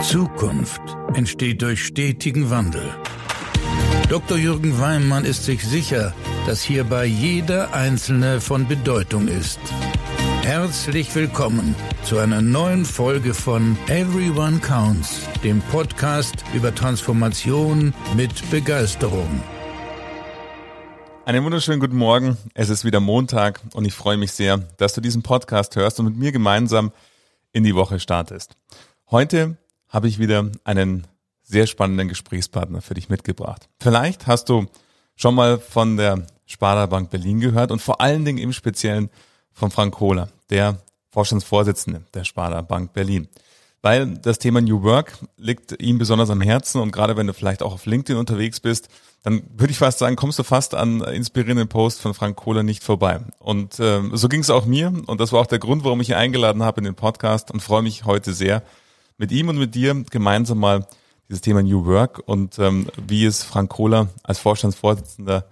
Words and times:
Zukunft 0.00 0.80
entsteht 1.14 1.60
durch 1.60 1.84
stetigen 1.84 2.50
Wandel. 2.50 2.94
Dr. 4.08 4.38
Jürgen 4.38 4.78
Weimann 4.78 5.24
ist 5.24 5.44
sich 5.44 5.64
sicher, 5.64 6.14
dass 6.46 6.62
hierbei 6.62 7.04
jeder 7.04 7.74
Einzelne 7.74 8.40
von 8.40 8.68
Bedeutung 8.68 9.26
ist. 9.26 9.58
Herzlich 10.42 11.12
willkommen 11.16 11.74
zu 12.04 12.18
einer 12.18 12.40
neuen 12.40 12.84
Folge 12.84 13.34
von 13.34 13.76
Everyone 13.88 14.60
Counts, 14.60 15.22
dem 15.42 15.60
Podcast 15.62 16.44
über 16.54 16.72
Transformation 16.72 17.92
mit 18.16 18.50
Begeisterung. 18.52 19.42
Einen 21.24 21.44
wunderschönen 21.44 21.80
guten 21.80 21.96
Morgen. 21.96 22.36
Es 22.54 22.68
ist 22.68 22.84
wieder 22.84 23.00
Montag 23.00 23.60
und 23.74 23.84
ich 23.84 23.94
freue 23.94 24.16
mich 24.16 24.30
sehr, 24.30 24.58
dass 24.76 24.94
du 24.94 25.00
diesen 25.00 25.24
Podcast 25.24 25.74
hörst 25.74 25.98
und 25.98 26.06
mit 26.06 26.16
mir 26.16 26.30
gemeinsam 26.30 26.92
in 27.50 27.64
die 27.64 27.74
Woche 27.74 27.98
startest. 27.98 28.56
Heute 29.10 29.58
habe 29.88 30.08
ich 30.08 30.18
wieder 30.18 30.50
einen 30.64 31.06
sehr 31.42 31.66
spannenden 31.66 32.08
Gesprächspartner 32.08 32.82
für 32.82 32.94
dich 32.94 33.08
mitgebracht. 33.08 33.68
Vielleicht 33.80 34.26
hast 34.26 34.48
du 34.48 34.66
schon 35.16 35.34
mal 35.34 35.58
von 35.58 35.96
der 35.96 36.26
Sparda 36.46 36.86
Bank 36.86 37.10
Berlin 37.10 37.40
gehört 37.40 37.70
und 37.70 37.80
vor 37.80 38.00
allen 38.00 38.24
Dingen 38.24 38.38
im 38.38 38.52
Speziellen 38.52 39.10
von 39.52 39.70
Frank 39.70 39.94
Kohler, 39.94 40.28
der 40.50 40.78
Vorstandsvorsitzende 41.10 42.02
der 42.14 42.24
Sparda 42.24 42.60
Bank 42.62 42.92
Berlin. 42.92 43.28
Weil 43.80 44.18
das 44.18 44.38
Thema 44.38 44.60
New 44.60 44.82
Work 44.82 45.18
liegt 45.36 45.80
ihm 45.80 45.98
besonders 45.98 46.30
am 46.30 46.40
Herzen 46.40 46.80
und 46.80 46.90
gerade 46.90 47.16
wenn 47.16 47.26
du 47.26 47.32
vielleicht 47.32 47.62
auch 47.62 47.72
auf 47.72 47.86
LinkedIn 47.86 48.18
unterwegs 48.18 48.60
bist, 48.60 48.88
dann 49.22 49.42
würde 49.56 49.70
ich 49.70 49.78
fast 49.78 49.98
sagen, 49.98 50.16
kommst 50.16 50.38
du 50.38 50.42
fast 50.42 50.74
an 50.74 51.00
inspirierenden 51.00 51.68
Post 51.68 52.00
von 52.00 52.14
Frank 52.14 52.36
Kohler 52.36 52.62
nicht 52.62 52.82
vorbei. 52.82 53.20
Und 53.38 53.78
äh, 53.78 54.00
so 54.12 54.28
ging 54.28 54.40
es 54.40 54.50
auch 54.50 54.66
mir 54.66 54.92
und 55.06 55.20
das 55.20 55.32
war 55.32 55.40
auch 55.40 55.46
der 55.46 55.58
Grund, 55.58 55.84
warum 55.84 56.00
ich 56.00 56.10
ihn 56.10 56.14
eingeladen 56.14 56.62
habe 56.62 56.78
in 56.78 56.84
den 56.84 56.94
Podcast 56.94 57.50
und 57.50 57.60
freue 57.60 57.82
mich 57.82 58.04
heute 58.04 58.32
sehr, 58.32 58.62
mit 59.18 59.32
ihm 59.32 59.48
und 59.48 59.58
mit 59.58 59.74
dir 59.74 60.04
gemeinsam 60.10 60.58
mal 60.58 60.86
dieses 61.28 61.42
Thema 61.42 61.62
New 61.62 61.84
Work 61.84 62.22
und 62.24 62.58
ähm, 62.58 62.86
wie 63.06 63.26
es 63.26 63.42
Frank 63.42 63.68
Kohler 63.70 64.08
als 64.22 64.38
Vorstandsvorsitzender 64.38 65.44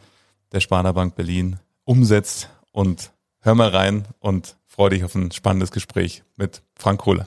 der 0.53 0.61
Sparda 0.61 0.93
Bank 0.93 1.17
Berlin 1.17 1.59
umsetzt. 1.85 2.49
Und 2.73 3.13
hör 3.41 3.55
mal 3.55 3.69
rein 3.69 4.07
und 4.21 4.57
freue 4.67 4.91
dich 4.91 5.05
auf 5.05 5.15
ein 5.15 5.33
spannendes 5.33 5.73
Gespräch 5.73 6.23
mit 6.37 6.63
Frank 6.77 7.01
Kohler. 7.01 7.27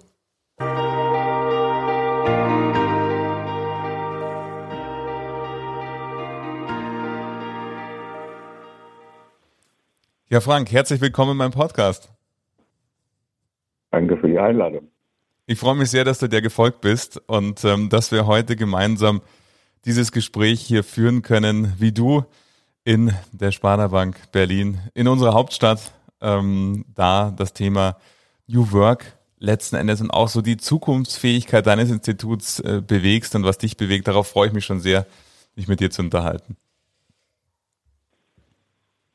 Ja, 10.32 10.42
Frank, 10.42 10.72
herzlich 10.72 11.02
willkommen 11.02 11.32
in 11.32 11.38
meinem 11.38 11.52
Podcast. 11.52 12.14
Danke 13.92 14.16
für 14.18 14.28
die 14.28 14.38
Einladung. 14.38 14.90
Ich 15.52 15.58
freue 15.58 15.74
mich 15.74 15.90
sehr, 15.90 16.04
dass 16.04 16.20
du 16.20 16.30
dir 16.30 16.44
gefolgt 16.44 16.80
bist 16.80 17.20
und 17.28 17.66
ähm, 17.66 17.90
dass 17.90 18.12
wir 18.12 18.28
heute 18.28 18.56
gemeinsam 18.56 19.20
dieses 19.84 20.12
Gespräch 20.12 20.62
hier 20.62 20.84
führen 20.84 21.24
können, 21.24 21.74
wie 21.80 21.92
du 21.92 22.24
in 22.84 23.16
der 23.32 23.52
Sparda 23.52 23.88
Bank 23.88 24.32
Berlin, 24.32 24.78
in 24.94 25.08
unserer 25.08 25.34
Hauptstadt, 25.34 25.92
ähm, 26.22 26.86
da 26.94 27.34
das 27.36 27.54
Thema 27.54 27.98
New 28.46 28.72
Work 28.74 29.18
letzten 29.40 29.78
Endes 29.78 30.02
und 30.02 30.12
auch 30.12 30.28
so 30.28 30.44
die 30.44 30.58
Zukunftsfähigkeit 30.58 31.66
deines 31.66 31.90
Instituts 31.90 32.60
äh, 32.60 32.84
bewegst 32.86 33.34
und 33.34 33.44
was 33.44 33.58
dich 33.58 33.76
bewegt. 33.76 34.08
Darauf 34.08 34.28
freue 34.28 34.50
ich 34.50 34.54
mich 34.54 34.66
schon 34.66 34.82
sehr, 34.82 35.08
mich 35.56 35.68
mit 35.68 35.80
dir 35.80 35.90
zu 35.90 36.04
unterhalten. 36.04 36.58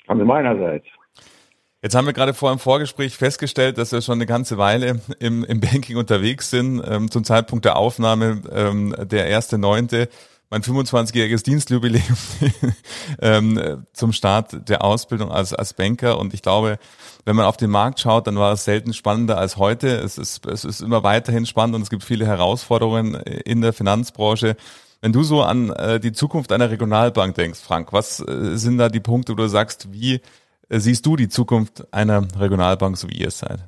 Also 0.09 0.25
meinerseits. 0.25 0.89
Jetzt 1.85 1.95
haben 1.95 2.07
wir 2.07 2.15
gerade 2.15 2.33
vor 2.33 2.51
im 2.51 2.59
Vorgespräch 2.59 3.15
festgestellt, 3.15 3.77
dass 3.77 3.93
wir 3.93 4.01
schon 4.01 4.15
eine 4.15 4.25
ganze 4.25 4.57
Weile 4.57 5.03
im, 5.19 5.45
im 5.45 5.61
Banking 5.61 5.99
unterwegs 5.99 6.49
sind. 6.49 6.83
Ähm, 6.83 7.11
zum 7.11 7.25
Zeitpunkt 7.25 7.67
der 7.67 7.77
Aufnahme 7.77 8.41
ähm, 8.51 8.97
der 8.99 9.27
erste 9.27 9.59
Neunte, 9.59 10.09
mein 10.49 10.63
25-jähriges 10.63 11.45
Dienstjubiläum 11.45 12.17
ähm, 13.21 13.85
zum 13.93 14.15
Start 14.15 14.67
der 14.71 14.83
Ausbildung 14.83 15.31
als, 15.31 15.53
als 15.53 15.75
Banker. 15.75 16.19
Und 16.19 16.33
ich 16.33 16.41
glaube, 16.41 16.79
wenn 17.27 17.37
man 17.37 17.45
auf 17.45 17.59
den 17.59 17.69
Markt 17.69 18.01
schaut, 18.01 18.29
dann 18.29 18.37
war 18.37 18.55
es 18.55 18.65
selten 18.65 18.95
spannender 18.95 19.37
als 19.37 19.59
heute. 19.59 19.89
Es 19.89 20.17
ist, 20.17 20.47
es 20.47 20.65
ist 20.65 20.81
immer 20.81 21.03
weiterhin 21.03 21.45
spannend 21.45 21.77
und 21.77 21.83
es 21.83 21.91
gibt 21.91 22.03
viele 22.03 22.25
Herausforderungen 22.27 23.13
in 23.15 23.61
der 23.61 23.75
Finanzbranche. 23.75 24.57
Wenn 25.03 25.13
du 25.13 25.23
so 25.23 25.43
an 25.43 25.69
äh, 25.69 26.01
die 26.01 26.13
Zukunft 26.13 26.51
einer 26.51 26.71
Regionalbank 26.71 27.35
denkst, 27.35 27.61
Frank, 27.61 27.93
was 27.93 28.21
äh, 28.21 28.57
sind 28.57 28.79
da 28.79 28.89
die 28.89 29.01
Punkte, 29.01 29.33
wo 29.33 29.37
du 29.37 29.49
sagst, 29.49 29.93
wie 29.93 30.23
siehst 30.69 31.05
du 31.07 31.17
die 31.17 31.29
Zukunft 31.29 31.93
einer 31.93 32.27
Regionalbank, 32.39 32.97
so 32.97 33.09
wie 33.09 33.21
ihr 33.21 33.29
es 33.29 33.39
seid? 33.39 33.65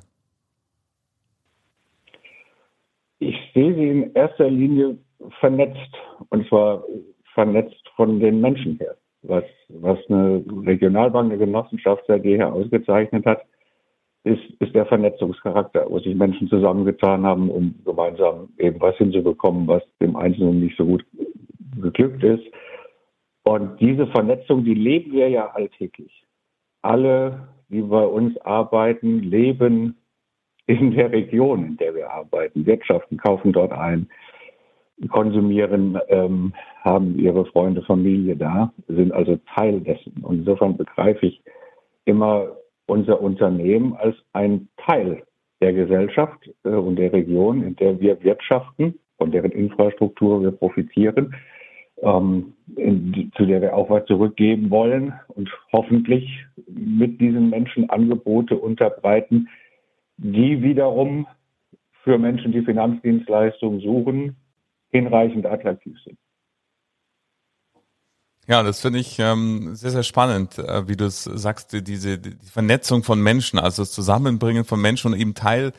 Ich 3.19 3.35
sehe 3.53 3.73
sie 3.73 3.89
in 3.89 4.13
erster 4.13 4.49
Linie 4.49 4.97
vernetzt 5.39 5.93
und 6.29 6.47
zwar 6.47 6.83
vernetzt 7.33 7.81
von 7.95 8.19
den 8.19 8.41
Menschen 8.41 8.77
her. 8.77 8.95
Was, 9.23 9.43
was 9.69 9.97
eine 10.09 10.43
Regionalbank, 10.65 11.31
eine 11.31 11.39
Genossenschaft 11.39 12.03
seit 12.07 12.23
jeher 12.23 12.53
ausgezeichnet 12.53 13.25
hat, 13.25 13.41
ist, 14.23 14.43
ist 14.59 14.75
der 14.75 14.85
Vernetzungscharakter, 14.85 15.85
wo 15.89 15.99
sich 15.99 16.15
Menschen 16.15 16.47
zusammengetan 16.49 17.25
haben, 17.25 17.49
um 17.49 17.75
gemeinsam 17.85 18.49
eben 18.57 18.79
was 18.79 18.95
hinzubekommen, 18.97 19.67
was 19.67 19.83
dem 20.01 20.15
Einzelnen 20.15 20.61
nicht 20.61 20.77
so 20.77 20.85
gut 20.85 21.05
geglückt 21.81 22.23
ist. 22.23 22.43
Und 23.43 23.79
diese 23.79 24.07
Vernetzung, 24.07 24.63
die 24.63 24.73
leben 24.73 25.13
wir 25.13 25.29
ja 25.29 25.47
alltäglich 25.47 26.26
alle, 26.87 27.49
die 27.69 27.81
bei 27.81 28.05
uns 28.05 28.37
arbeiten, 28.41 29.19
leben 29.19 29.97
in 30.67 30.91
der 30.91 31.11
Region, 31.11 31.65
in 31.65 31.77
der 31.77 31.93
wir 31.95 32.09
arbeiten, 32.09 32.65
wirtschaften, 32.65 33.17
kaufen 33.17 33.51
dort 33.51 33.73
ein, 33.73 34.09
konsumieren, 35.09 35.99
ähm, 36.07 36.53
haben 36.83 37.19
ihre 37.19 37.45
Freunde, 37.45 37.81
Familie 37.83 38.35
da, 38.35 38.71
sind 38.87 39.11
also 39.11 39.37
Teil 39.53 39.81
dessen. 39.81 40.23
Und 40.23 40.39
insofern 40.39 40.77
begreife 40.77 41.27
ich 41.27 41.41
immer 42.05 42.47
unser 42.87 43.21
Unternehmen 43.21 43.95
als 43.97 44.15
ein 44.33 44.69
Teil 44.77 45.23
der 45.61 45.73
Gesellschaft 45.73 46.49
äh, 46.63 46.69
und 46.69 46.95
der 46.95 47.11
Region, 47.11 47.63
in 47.63 47.75
der 47.75 47.99
wir 47.99 48.23
wirtschaften, 48.23 48.97
von 49.17 49.31
deren 49.31 49.51
Infrastruktur 49.51 50.41
wir 50.41 50.51
profitieren 50.51 51.35
ähm, 52.01 52.53
in, 52.75 53.31
zu 53.35 53.45
der 53.45 53.61
wir 53.61 53.75
auch 53.75 53.89
was 53.89 54.05
zurückgeben 54.05 54.69
wollen 54.69 55.13
und 55.29 55.49
hoffentlich 55.71 56.45
mit 56.67 57.19
diesen 57.19 57.49
Menschen 57.49 57.89
Angebote 57.89 58.57
unterbreiten, 58.57 59.47
die 60.17 60.61
wiederum 60.61 61.27
für 62.03 62.17
Menschen, 62.17 62.51
die 62.51 62.61
Finanzdienstleistungen 62.61 63.81
suchen, 63.81 64.35
hinreichend 64.91 65.45
attraktiv 65.45 65.97
sind. 66.03 66.17
Ja, 68.47 68.63
das 68.63 68.79
finde 68.79 68.99
ich 68.99 69.19
ähm, 69.19 69.75
sehr, 69.75 69.91
sehr 69.91 70.03
spannend, 70.03 70.57
äh, 70.57 70.87
wie 70.87 70.95
du 70.95 71.05
es 71.05 71.25
sagst, 71.25 71.73
diese 71.85 72.17
die 72.17 72.37
Vernetzung 72.49 73.03
von 73.03 73.21
Menschen, 73.21 73.59
also 73.59 73.81
das 73.81 73.91
Zusammenbringen 73.91 74.63
von 74.63 74.81
Menschen 74.81 75.11
und 75.11 75.19
eben 75.19 75.33
Teil 75.33 75.73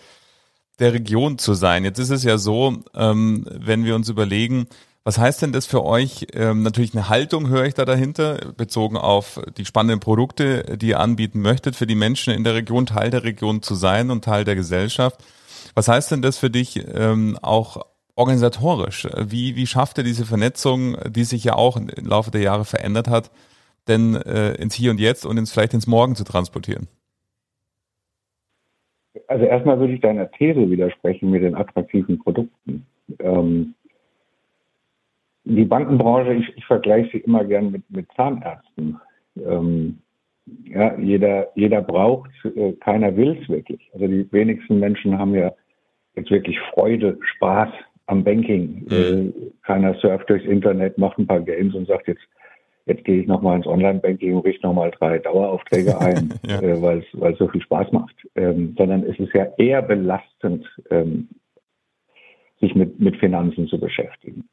der 0.78 0.92
Region 0.92 1.38
zu 1.38 1.54
sein. 1.54 1.84
Jetzt 1.84 1.98
ist 1.98 2.10
es 2.10 2.24
ja 2.24 2.36
so, 2.36 2.82
ähm, 2.94 3.46
wenn 3.50 3.86
wir 3.86 3.94
uns 3.94 4.10
überlegen, 4.10 4.66
was 5.08 5.18
heißt 5.18 5.40
denn 5.40 5.52
das 5.52 5.64
für 5.64 5.86
euch? 5.86 6.26
Ähm, 6.34 6.62
natürlich 6.62 6.94
eine 6.94 7.08
Haltung 7.08 7.48
höre 7.48 7.64
ich 7.64 7.72
da 7.72 7.86
dahinter, 7.86 8.52
bezogen 8.58 8.98
auf 8.98 9.40
die 9.56 9.64
spannenden 9.64 10.00
Produkte, 10.00 10.76
die 10.76 10.88
ihr 10.88 11.00
anbieten 11.00 11.40
möchtet, 11.40 11.76
für 11.76 11.86
die 11.86 11.94
Menschen 11.94 12.34
in 12.34 12.44
der 12.44 12.54
Region, 12.54 12.84
Teil 12.84 13.08
der 13.08 13.24
Region 13.24 13.62
zu 13.62 13.74
sein 13.74 14.10
und 14.10 14.22
Teil 14.22 14.44
der 14.44 14.54
Gesellschaft. 14.54 15.24
Was 15.74 15.88
heißt 15.88 16.12
denn 16.12 16.20
das 16.20 16.36
für 16.36 16.50
dich 16.50 16.84
ähm, 16.94 17.38
auch 17.40 17.86
organisatorisch? 18.16 19.08
Wie, 19.16 19.56
wie 19.56 19.66
schafft 19.66 19.96
ihr 19.96 20.04
diese 20.04 20.26
Vernetzung, 20.26 20.98
die 21.08 21.24
sich 21.24 21.42
ja 21.42 21.54
auch 21.54 21.78
im 21.78 21.88
Laufe 22.04 22.30
der 22.30 22.42
Jahre 22.42 22.66
verändert 22.66 23.08
hat, 23.08 23.30
denn 23.86 24.14
äh, 24.14 24.56
ins 24.56 24.74
Hier 24.74 24.90
und 24.90 25.00
Jetzt 25.00 25.24
und 25.24 25.38
ins, 25.38 25.50
vielleicht 25.50 25.72
ins 25.72 25.86
Morgen 25.86 26.16
zu 26.16 26.24
transportieren? 26.24 26.86
Also 29.26 29.46
erstmal 29.46 29.80
würde 29.80 29.94
ich 29.94 30.02
deiner 30.02 30.30
These 30.32 30.68
widersprechen 30.70 31.30
mit 31.30 31.42
den 31.42 31.54
attraktiven 31.54 32.18
Produkten. 32.18 32.86
Ähm, 33.20 33.74
die 35.56 35.64
Bankenbranche, 35.64 36.34
ich, 36.34 36.56
ich 36.56 36.64
vergleiche 36.66 37.10
sie 37.12 37.18
immer 37.18 37.44
gern 37.44 37.70
mit, 37.70 37.90
mit 37.90 38.06
Zahnärzten. 38.14 39.00
Ähm, 39.36 39.98
ja, 40.64 40.98
jeder, 40.98 41.48
jeder 41.54 41.82
braucht, 41.82 42.30
äh, 42.44 42.72
keiner 42.72 43.16
will 43.16 43.38
es 43.40 43.48
wirklich. 43.48 43.90
Also 43.92 44.06
die 44.06 44.30
wenigsten 44.32 44.78
Menschen 44.78 45.18
haben 45.18 45.34
ja 45.34 45.52
jetzt 46.16 46.30
wirklich 46.30 46.58
Freude, 46.72 47.18
Spaß 47.36 47.70
am 48.06 48.24
Banking. 48.24 48.86
Mhm. 48.88 48.90
Äh, 48.90 49.32
keiner 49.62 49.94
surft 49.94 50.28
durchs 50.28 50.46
Internet, 50.46 50.98
macht 50.98 51.18
ein 51.18 51.26
paar 51.26 51.40
Games 51.40 51.74
und 51.74 51.86
sagt 51.86 52.08
jetzt, 52.08 52.22
jetzt 52.86 53.04
gehe 53.04 53.20
ich 53.20 53.26
nochmal 53.26 53.56
ins 53.56 53.66
Online-Banking 53.66 54.34
und 54.34 54.44
richte 54.44 54.66
nochmal 54.66 54.90
drei 54.90 55.18
Daueraufträge 55.18 55.98
ein, 56.00 56.34
ja. 56.46 56.60
äh, 56.60 56.80
weil 56.80 57.04
es 57.32 57.38
so 57.38 57.48
viel 57.48 57.62
Spaß 57.62 57.92
macht. 57.92 58.14
Ähm, 58.34 58.74
sondern 58.76 59.02
es 59.04 59.18
ist 59.18 59.32
ja 59.34 59.46
eher 59.56 59.82
belastend, 59.82 60.66
ähm, 60.90 61.28
sich 62.60 62.74
mit, 62.74 62.98
mit 63.00 63.16
Finanzen 63.16 63.68
zu 63.68 63.78
beschäftigen. 63.78 64.48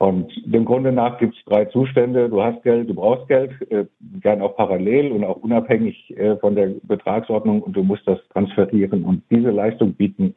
Und 0.00 0.32
dem 0.46 0.64
Grunde 0.64 0.92
nach 0.92 1.18
gibt 1.18 1.36
es 1.36 1.44
drei 1.44 1.66
Zustände. 1.66 2.30
Du 2.30 2.42
hast 2.42 2.62
Geld, 2.62 2.88
du 2.88 2.94
brauchst 2.94 3.28
Geld, 3.28 3.52
äh, 3.70 3.84
gern 4.22 4.40
auch 4.40 4.56
parallel 4.56 5.12
und 5.12 5.24
auch 5.24 5.36
unabhängig 5.36 6.16
äh, 6.16 6.38
von 6.38 6.54
der 6.54 6.70
Betragsordnung 6.84 7.60
und 7.60 7.76
du 7.76 7.82
musst 7.82 8.08
das 8.08 8.18
transferieren. 8.30 9.04
Und 9.04 9.22
diese 9.30 9.50
Leistung 9.50 9.92
bieten 9.92 10.34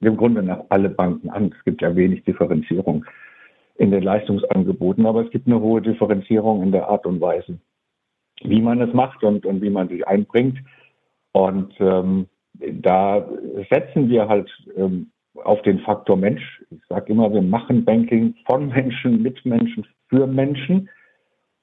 im 0.00 0.16
Grunde 0.16 0.42
nach 0.42 0.64
alle 0.70 0.88
Banken 0.88 1.30
an. 1.30 1.54
Es 1.56 1.64
gibt 1.64 1.82
ja 1.82 1.94
wenig 1.94 2.24
Differenzierung 2.24 3.04
in 3.76 3.92
den 3.92 4.02
Leistungsangeboten, 4.02 5.06
aber 5.06 5.24
es 5.24 5.30
gibt 5.30 5.46
eine 5.46 5.60
hohe 5.60 5.80
Differenzierung 5.80 6.64
in 6.64 6.72
der 6.72 6.88
Art 6.88 7.06
und 7.06 7.20
Weise, 7.20 7.60
wie 8.42 8.60
man 8.60 8.80
es 8.80 8.92
macht 8.92 9.22
und, 9.22 9.46
und 9.46 9.62
wie 9.62 9.70
man 9.70 9.88
sich 9.88 10.04
einbringt. 10.04 10.58
Und 11.30 11.72
ähm, 11.78 12.26
da 12.58 13.24
setzen 13.70 14.08
wir 14.08 14.26
halt 14.26 14.50
ähm, 14.76 15.12
auf 15.44 15.62
den 15.62 15.80
Faktor 15.80 16.16
Mensch. 16.16 16.62
Ich 16.70 16.80
sage 16.88 17.12
immer, 17.12 17.32
wir 17.32 17.42
machen 17.42 17.84
Banking 17.84 18.34
von 18.46 18.68
Menschen, 18.68 19.22
mit 19.22 19.44
Menschen, 19.44 19.86
für 20.08 20.26
Menschen. 20.26 20.88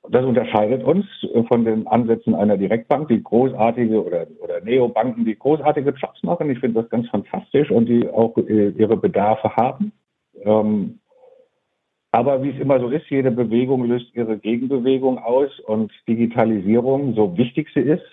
Das 0.10 0.26
unterscheidet 0.26 0.84
uns 0.84 1.06
von 1.48 1.64
den 1.64 1.88
Ansätzen 1.88 2.36
einer 2.36 2.58
Direktbank, 2.58 3.08
die 3.08 3.24
großartige 3.24 4.04
oder, 4.04 4.28
oder 4.42 4.60
Neobanken, 4.62 5.24
die 5.24 5.38
großartige 5.38 5.92
Jobs 5.92 6.22
machen. 6.24 6.50
Ich 6.50 6.60
finde 6.60 6.82
das 6.82 6.90
ganz 6.90 7.08
fantastisch 7.10 7.72
und 7.72 7.88
die 7.88 8.10
auch 8.10 8.36
äh, 8.38 8.70
ihre 8.70 8.98
Bedarfe 8.98 9.56
haben. 9.56 9.94
Ähm, 10.44 11.00
aber 12.12 12.44
wie 12.44 12.50
es 12.50 12.60
immer 12.60 12.80
so 12.80 12.90
ist, 12.90 13.10
jede 13.10 13.32
Bewegung 13.32 13.86
löst 13.86 14.14
ihre 14.14 14.38
Gegenbewegung 14.38 15.18
aus 15.18 15.60
und 15.62 15.92
Digitalisierung, 16.08 17.16
so 17.16 17.36
wichtig 17.38 17.70
sie 17.74 17.80
ist, 17.80 18.06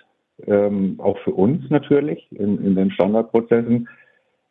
ähm, 0.47 0.95
auch 0.99 1.19
für 1.19 1.33
uns 1.33 1.69
natürlich 1.71 2.27
in, 2.31 2.65
in 2.65 2.77
den 2.77 2.91
Standardprozessen, 2.93 3.89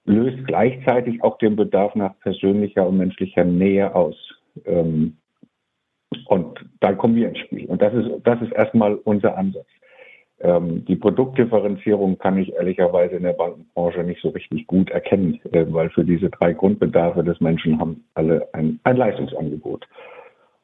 löst 0.09 0.45
gleichzeitig 0.47 1.23
auch 1.23 1.37
den 1.37 1.55
Bedarf 1.55 1.93
nach 1.95 2.17
persönlicher 2.19 2.87
und 2.87 2.97
menschlicher 2.97 3.43
Nähe 3.43 3.93
aus. 3.93 4.15
Ähm, 4.65 5.17
und 6.25 6.65
da 6.79 6.93
kommen 6.93 7.15
wir 7.15 7.29
ins 7.29 7.37
Spiel. 7.37 7.67
Und 7.67 7.81
das 7.81 7.93
ist, 7.93 8.09
das 8.23 8.41
ist 8.41 8.51
erstmal 8.51 8.95
unser 8.95 9.37
Ansatz. 9.37 9.67
Ähm, 10.39 10.83
die 10.85 10.95
Produktdifferenzierung 10.95 12.17
kann 12.17 12.37
ich 12.37 12.51
ehrlicherweise 12.53 13.15
in 13.15 13.23
der 13.23 13.33
Bankenbranche 13.33 14.03
nicht 14.03 14.21
so 14.21 14.29
richtig 14.29 14.65
gut 14.65 14.89
erkennen, 14.89 15.39
äh, 15.51 15.65
weil 15.69 15.89
für 15.91 16.03
diese 16.03 16.29
drei 16.29 16.53
Grundbedarfe 16.53 17.23
des 17.23 17.39
Menschen 17.39 17.79
haben 17.79 18.03
alle 18.15 18.47
ein, 18.53 18.79
ein 18.83 18.97
Leistungsangebot. 18.97 19.85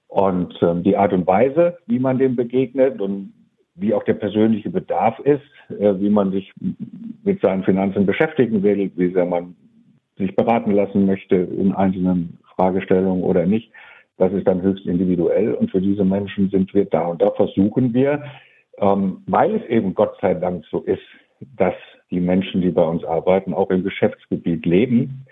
Und 0.08 0.58
ähm, 0.64 0.82
die 0.82 0.98
Art 0.98 1.14
und 1.14 1.28
Weise, 1.28 1.78
wie 1.86 2.00
man 2.00 2.18
dem 2.18 2.36
begegnet 2.36 3.00
und 3.00 3.34
wie 3.76 3.94
auch 3.94 4.04
der 4.04 4.14
persönliche 4.14 4.70
Bedarf 4.70 5.20
ist, 5.20 5.44
äh, 5.70 6.00
wie 6.00 6.10
man 6.10 6.32
sich 6.32 6.52
mit 7.24 7.42
seinen 7.42 7.64
Finanzen 7.64 8.06
beschäftigen 8.06 8.64
will, 8.64 8.92
wie 8.96 9.12
sehr 9.12 9.26
man 9.26 9.56
sich 10.18 10.36
beraten 10.36 10.72
lassen 10.72 11.06
möchte 11.06 11.36
in 11.36 11.74
einzelnen 11.74 12.38
Fragestellungen 12.56 13.24
oder 13.24 13.46
nicht, 13.46 13.72
das 14.18 14.32
ist 14.32 14.48
dann 14.48 14.62
höchst 14.62 14.86
individuell 14.86 15.54
und 15.54 15.72
für 15.72 15.82
diese 15.82 16.06
Menschen 16.06 16.50
sind 16.50 16.74
wir 16.74 16.86
da. 16.86 17.06
Und 17.08 17.22
da 17.22 17.32
versuchen 17.32 17.94
wir, 17.94 18.24
ähm, 18.78 19.24
weil 19.28 19.56
es 19.56 19.66
eben 19.68 19.94
Gott 19.94 20.16
sei 20.22 20.34
Dank 20.34 20.66
so 20.72 20.80
ist, 20.82 21.04
dass 21.58 21.74
die 22.12 22.22
Menschen, 22.22 22.62
die 22.62 22.72
bei 22.72 22.84
uns 22.84 23.04
arbeiten, 23.04 23.54
auch 23.54 23.70
im 23.72 23.84
Geschäftsgebiet 23.84 24.66
leben, 24.66 25.26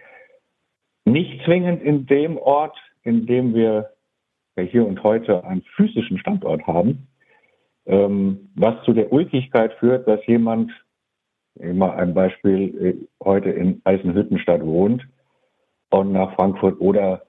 nicht 1.05 1.43
zwingend 1.45 1.81
in 1.81 2.05
dem 2.05 2.37
Ort, 2.37 2.77
in 3.03 3.25
dem 3.25 3.53
wir 3.53 3.89
hier 4.57 4.85
und 4.85 5.01
heute 5.03 5.43
einen 5.45 5.63
physischen 5.75 6.17
Standort 6.19 6.65
haben, 6.67 7.07
ähm, 7.85 8.49
was 8.55 8.75
zu 8.85 8.93
der 8.93 9.11
Ulkigkeit 9.11 9.73
führt, 9.73 10.07
dass 10.07 10.25
jemand, 10.25 10.71
immer 11.55 11.95
ein 11.95 12.13
Beispiel, 12.13 12.85
äh, 12.85 13.23
heute 13.23 13.49
in 13.49 13.81
Eisenhüttenstadt 13.83 14.65
wohnt 14.65 15.07
und 15.91 16.11
nach 16.11 16.33
Frankfurt 16.35 16.79
oder 16.79 17.23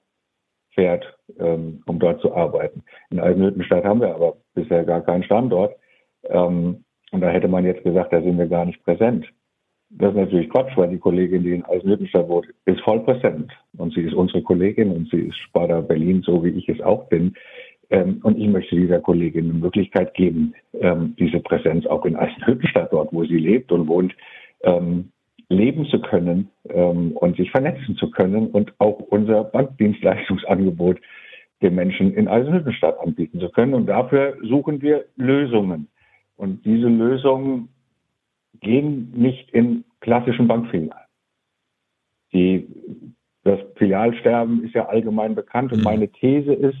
fährt, 0.73 1.05
ähm, 1.39 1.81
um 1.85 1.99
dort 1.99 2.21
zu 2.21 2.35
arbeiten. 2.35 2.83
In 3.09 3.19
Eisenhüttenstadt 3.19 3.85
haben 3.85 4.01
wir 4.01 4.13
aber 4.13 4.37
bisher 4.53 4.83
gar 4.83 5.01
keinen 5.01 5.23
Standort. 5.23 5.75
Ähm, 6.23 6.83
und 7.11 7.21
da 7.21 7.29
hätte 7.29 7.47
man 7.47 7.65
jetzt 7.65 7.83
gesagt, 7.83 8.13
da 8.13 8.21
sind 8.21 8.37
wir 8.37 8.47
gar 8.47 8.65
nicht 8.65 8.83
präsent. 8.83 9.25
Das 9.89 10.09
ist 10.09 10.17
natürlich 10.17 10.49
Quatsch, 10.49 10.75
weil 10.75 10.89
die 10.89 10.97
Kollegin, 10.97 11.43
die 11.43 11.53
in 11.53 11.65
Eisenhüttenstadt 11.65 12.27
wohnt, 12.27 12.47
ist 12.65 12.81
voll 12.81 13.01
präsent. 13.01 13.51
Und 13.77 13.93
sie 13.93 14.01
ist 14.01 14.13
unsere 14.13 14.41
Kollegin 14.41 14.91
und 14.91 15.09
sie 15.09 15.27
ist 15.27 15.37
Sparda 15.37 15.81
Berlin, 15.81 16.21
so 16.23 16.43
wie 16.43 16.49
ich 16.49 16.67
es 16.67 16.81
auch 16.81 17.07
bin. 17.07 17.35
Ähm, 17.89 18.19
und 18.23 18.37
ich 18.37 18.47
möchte 18.47 18.75
dieser 18.75 18.99
Kollegin 18.99 19.45
eine 19.45 19.59
Möglichkeit 19.59 20.13
geben, 20.13 20.53
ähm, 20.73 21.15
diese 21.19 21.39
Präsenz 21.39 21.85
auch 21.85 22.05
in 22.05 22.15
Eisenhüttenstadt, 22.15 22.91
dort 22.91 23.13
wo 23.13 23.23
sie 23.23 23.37
lebt 23.37 23.71
und 23.71 23.87
wohnt, 23.87 24.15
ähm, 24.61 25.11
leben 25.49 25.85
zu 25.85 26.01
können 26.01 26.49
und 26.63 27.37
sich 27.37 27.51
vernetzen 27.51 27.95
zu 27.97 28.09
können 28.09 28.47
und 28.47 28.73
auch 28.79 28.97
unser 28.97 29.43
Bankdienstleistungsangebot 29.43 30.97
den 31.61 31.75
Menschen 31.75 32.13
in 32.15 32.27
Eisenhüttenstadt 32.27 32.99
anbieten 32.99 33.39
zu 33.39 33.49
können. 33.49 33.75
Und 33.75 33.85
dafür 33.85 34.37
suchen 34.41 34.81
wir 34.81 35.05
Lösungen. 35.15 35.87
Und 36.35 36.65
diese 36.65 36.87
Lösungen 36.87 37.69
gehen 38.61 39.11
nicht 39.15 39.49
in 39.51 39.83
klassischen 40.01 40.47
Bankfilialen. 40.47 41.05
Die, 42.33 42.67
das 43.43 43.59
Filialsterben 43.75 44.63
ist 44.63 44.73
ja 44.73 44.87
allgemein 44.87 45.35
bekannt 45.35 45.71
und 45.71 45.79
mhm. 45.79 45.85
meine 45.85 46.07
These 46.09 46.53
ist, 46.53 46.77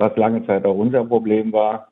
was 0.00 0.16
lange 0.16 0.44
Zeit 0.46 0.64
auch 0.64 0.74
unser 0.76 1.04
Problem 1.04 1.52
war, 1.52 1.88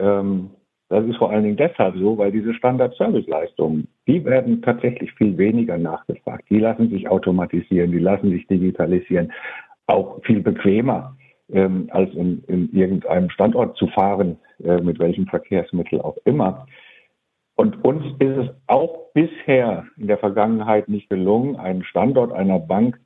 ähm, 0.00 0.50
das 0.88 1.06
ist 1.06 1.16
vor 1.16 1.30
allen 1.30 1.44
Dingen 1.44 1.56
deshalb 1.56 1.96
so, 1.96 2.18
weil 2.18 2.32
diese 2.32 2.52
Standard-Service-Leistungen, 2.54 3.88
die 4.06 4.24
werden 4.24 4.60
tatsächlich 4.60 5.12
viel 5.12 5.38
weniger 5.38 5.78
nachgefragt. 5.78 6.44
Die 6.50 6.58
lassen 6.58 6.90
sich 6.90 7.08
automatisieren, 7.08 7.92
die 7.92 7.98
lassen 7.98 8.30
sich 8.30 8.46
digitalisieren, 8.46 9.32
auch 9.86 10.22
viel 10.24 10.40
bequemer 10.40 11.16
ähm, 11.50 11.88
als 11.92 12.12
in, 12.14 12.42
in, 12.44 12.70
irgendeinem 12.72 13.30
Standort 13.30 13.76
zu 13.76 13.86
fahren, 13.88 14.38
äh, 14.62 14.80
mit 14.82 14.98
welchem 14.98 15.26
Verkehrsmittel 15.26 16.00
auch 16.00 16.16
immer. 16.24 16.66
Und 17.54 17.82
uns 17.84 18.04
ist 18.18 18.36
es 18.36 18.48
auch 18.66 19.12
bisher 19.14 19.86
in 19.96 20.08
der 20.08 20.18
Vergangenheit 20.18 20.88
nicht 20.88 21.08
gelungen, 21.08 21.56
einen 21.56 21.84
Standort 21.84 22.32
einer 22.32 22.58
Bank 22.58 22.98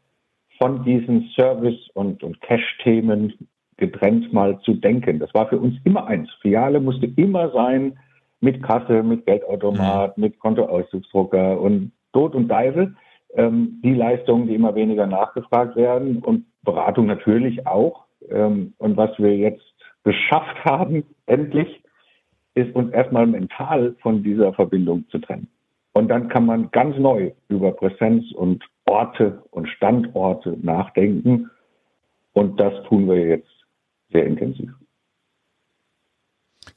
von 0.59 0.85
diesen 0.85 1.31
Service- 1.37 1.91
und, 1.95 2.23
und 2.23 2.41
Cash-Themen 2.41 3.49
getrennt 3.77 4.33
mal 4.33 4.59
zu 4.61 4.75
denken. 4.75 5.19
Das 5.19 5.33
war 5.35 5.49
für 5.49 5.59
uns 5.59 5.77
immer 5.85 6.07
eins. 6.07 6.31
Filiale 6.41 6.81
musste 6.81 7.07
immer 7.17 7.51
sein 7.51 7.99
mit 8.41 8.63
Kasse, 8.63 9.03
mit 9.03 9.27
Geldautomat, 9.27 10.17
mhm. 10.17 10.25
mit 10.25 10.39
Kontoauszugsdrucker 10.39 11.61
und 11.61 11.93
Tod 12.13 12.35
und 12.35 12.49
Deisel. 12.49 12.95
Ähm, 13.35 13.81
die 13.83 13.95
Leistungen, 13.95 14.47
die 14.47 14.55
immer 14.55 14.75
weniger 14.75 15.07
nachgefragt 15.07 15.77
werden 15.77 16.19
und 16.19 16.47
Beratung 16.63 17.07
natürlich 17.07 17.67
auch. 17.67 18.05
Ähm, 18.31 18.75
und 18.79 18.97
was 18.97 19.11
wir 19.19 19.37
jetzt 19.37 19.65
geschafft 20.05 20.65
haben, 20.65 21.05
endlich, 21.27 21.83
ist 22.55 22.75
uns 22.75 22.93
erstmal 22.93 23.27
mental 23.27 23.95
von 24.01 24.23
dieser 24.23 24.53
Verbindung 24.55 25.05
zu 25.11 25.19
trennen. 25.19 25.49
Und 25.93 26.09
dann 26.09 26.29
kann 26.29 26.47
man 26.47 26.71
ganz 26.71 26.97
neu 26.99 27.33
über 27.49 27.73
Präsenz 27.73 28.31
und 28.33 28.65
Orte 28.87 29.43
und 29.51 29.69
Standorte 29.69 30.57
nachdenken. 30.63 31.51
Und 32.33 32.61
das 32.61 32.73
tun 32.85 33.09
wir 33.09 33.27
jetzt 33.27 33.56
sehr 34.11 34.27
intensiv. 34.27 34.71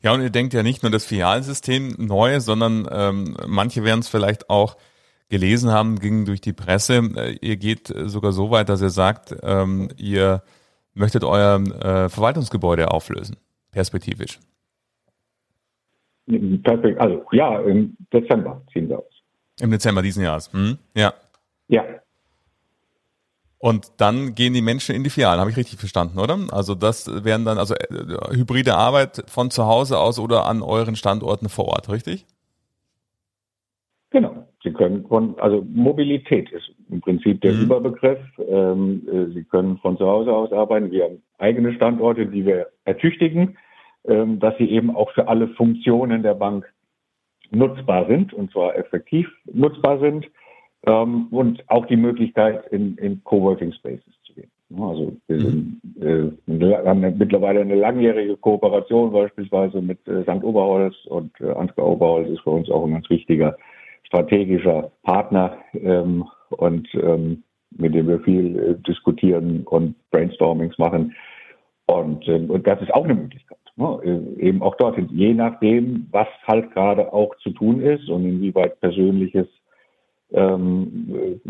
Ja, 0.02 0.14
und 0.14 0.22
ihr 0.22 0.30
denkt 0.30 0.54
ja 0.54 0.64
nicht 0.64 0.82
nur 0.82 0.92
das 0.92 1.06
Filialsystem 1.06 1.96
neu, 1.98 2.40
sondern 2.40 2.88
ähm, 2.92 3.36
manche 3.48 3.84
werden 3.84 4.00
es 4.00 4.08
vielleicht 4.08 4.50
auch 4.50 4.78
gelesen 5.30 5.72
haben, 5.72 6.00
ging 6.00 6.26
durch 6.26 6.42
die 6.42 6.54
Presse. 6.54 7.02
Äh, 7.16 7.38
ihr 7.42 7.58
geht 7.58 7.88
sogar 7.88 8.32
so 8.32 8.50
weit, 8.50 8.70
dass 8.70 8.82
ihr 8.82 8.90
sagt, 8.90 9.36
ähm, 9.44 9.90
ihr 9.98 10.42
möchtet 10.94 11.24
euer 11.24 11.60
äh, 11.60 12.10
Verwaltungsgebäude 12.10 12.92
auflösen, 12.92 13.38
perspektivisch. 13.72 14.40
Also 16.28 17.26
ja, 17.32 17.60
im 17.62 17.98
Dezember 18.14 18.62
ziehen 18.72 18.88
wir 18.88 19.00
aus. 19.00 19.24
Im 19.60 19.72
Dezember 19.72 20.02
diesen 20.02 20.24
Jahres. 20.24 20.54
Hm? 20.54 20.78
Ja. 20.96 21.14
Ja, 21.68 21.84
und 23.60 24.00
dann 24.00 24.36
gehen 24.36 24.54
die 24.54 24.62
Menschen 24.62 24.96
in 24.96 25.04
die 25.04 25.10
Filialen, 25.10 25.40
habe 25.40 25.52
ich 25.52 25.58
richtig 25.58 25.80
verstanden, 25.80 26.18
oder? 26.18 26.38
Also 26.52 26.76
das 26.76 27.24
wären 27.26 27.44
dann 27.44 27.58
also 27.58 27.76
äh, 27.76 28.36
hybride 28.36 28.76
Arbeit 28.76 29.24
von 29.28 29.52
zu 29.52 29.66
Hause 29.66 30.00
aus 30.00 30.18
oder 30.18 30.46
an 30.46 30.62
euren 30.62 30.96
Standorten 30.96 31.50
vor 31.50 31.66
Ort, 31.66 31.90
richtig? 31.90 32.26
Genau. 34.12 34.48
Sie 34.64 34.72
können 34.74 35.06
von, 35.08 35.40
also 35.40 35.66
Mobilität 35.74 36.52
ist 36.52 36.72
im 36.90 37.00
Prinzip 37.02 37.42
der 37.42 37.54
mhm. 37.54 37.64
Überbegriff. 37.64 38.20
Ähm, 38.38 39.08
äh, 39.10 39.34
Sie 39.34 39.44
können 39.44 39.78
von 39.78 39.98
zu 39.98 40.06
Hause 40.06 40.34
aus 40.34 40.52
arbeiten. 40.52 40.92
Wir 40.92 41.06
haben 41.06 41.22
eigene 41.38 41.74
Standorte, 41.74 42.26
die 42.26 42.46
wir 42.46 42.68
ertüchtigen, 42.84 43.58
ähm, 44.06 44.40
dass 44.40 44.58
sie 44.58 44.70
eben 44.70 44.96
auch 44.96 45.12
für 45.12 45.28
alle 45.28 45.50
Funktionen 45.50 46.24
der 46.24 46.34
Bank 46.34 46.66
nutzbar 47.52 48.08
sind 48.08 48.34
und 48.34 48.52
zwar 48.52 48.76
effektiv 48.76 49.28
nutzbar 49.52 50.00
sind 50.00 50.26
ähm, 50.86 51.28
und 51.32 51.64
auch 51.70 51.86
die 51.86 51.98
Möglichkeit, 51.98 52.68
in, 52.72 52.96
in 52.98 53.24
Coworking 53.24 53.74
Spaces 53.74 54.14
zu 54.24 54.34
gehen. 54.34 54.52
Also 54.78 55.14
wir 55.28 55.38
mhm. 55.38 55.82
sind, 55.98 56.62
äh, 56.62 56.86
haben 56.86 57.18
mittlerweile 57.18 57.62
eine 57.62 57.76
langjährige 57.76 58.38
Kooperation 58.38 59.12
beispielsweise 59.12 59.82
mit 59.82 60.06
äh, 60.08 60.24
St. 60.24 60.44
Oberholz 60.44 60.96
und 61.08 61.32
äh, 61.42 61.52
Ansgar 61.52 61.88
Oberholz 61.88 62.30
ist 62.30 62.42
für 62.42 62.52
uns 62.52 62.70
auch 62.70 62.86
ein 62.86 62.94
ganz 62.94 63.10
wichtiger 63.10 63.58
strategischer 64.04 64.92
Partner 65.04 65.58
ähm, 65.74 66.26
und 66.50 66.88
ähm, 66.96 67.44
mit 67.78 67.94
dem 67.94 68.08
wir 68.08 68.20
viel 68.22 68.58
äh, 68.58 68.76
diskutieren 68.88 69.64
und 69.66 69.96
Brainstormings 70.12 70.78
machen. 70.78 71.16
Und, 71.86 72.28
ähm, 72.28 72.50
und 72.50 72.66
das 72.68 72.82
ist 72.82 72.94
auch 72.94 73.06
eine 73.06 73.16
Möglichkeit. 73.16 73.58
Ne? 73.76 74.00
Äh, 74.04 74.42
eben 74.42 74.62
auch 74.62 74.76
dort, 74.76 74.98
je 75.12 75.34
nachdem, 75.34 76.08
was 76.12 76.28
halt 76.48 76.72
gerade 76.72 77.12
auch 77.14 77.36
zu 77.38 77.52
tun 77.52 77.82
ist 77.82 78.10
und 78.10 78.26
inwieweit 78.26 78.80
Persönliches 78.82 79.48
ähm, 80.32 81.42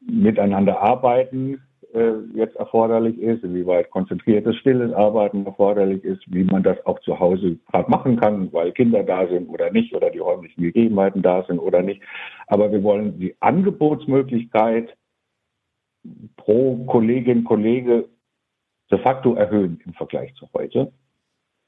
Miteinander 0.00 0.80
arbeiten 0.80 1.60
äh, 1.92 2.20
jetzt 2.34 2.56
erforderlich 2.56 3.18
ist, 3.18 3.42
inwieweit 3.42 3.90
konzentriertes, 3.90 4.56
stilles 4.56 4.92
Arbeiten 4.92 5.44
erforderlich 5.44 6.04
ist, 6.04 6.22
wie 6.26 6.44
man 6.44 6.62
das 6.62 6.84
auch 6.86 7.00
zu 7.00 7.18
Hause 7.18 7.58
gerade 7.70 7.90
machen 7.90 8.16
kann, 8.16 8.52
weil 8.52 8.72
Kinder 8.72 9.02
da 9.02 9.26
sind 9.26 9.48
oder 9.48 9.70
nicht 9.70 9.94
oder 9.94 10.10
die 10.10 10.18
räumlichen 10.18 10.62
Gegebenheiten 10.62 11.22
da 11.22 11.44
sind 11.44 11.58
oder 11.58 11.82
nicht. 11.82 12.00
Aber 12.46 12.70
wir 12.70 12.82
wollen 12.82 13.18
die 13.18 13.34
Angebotsmöglichkeit 13.40 14.96
pro 16.36 16.76
Kollegin, 16.86 17.44
Kollege 17.44 18.08
de 18.90 18.98
facto 18.98 19.34
erhöhen 19.34 19.80
im 19.84 19.92
Vergleich 19.94 20.34
zu 20.34 20.48
heute. 20.54 20.92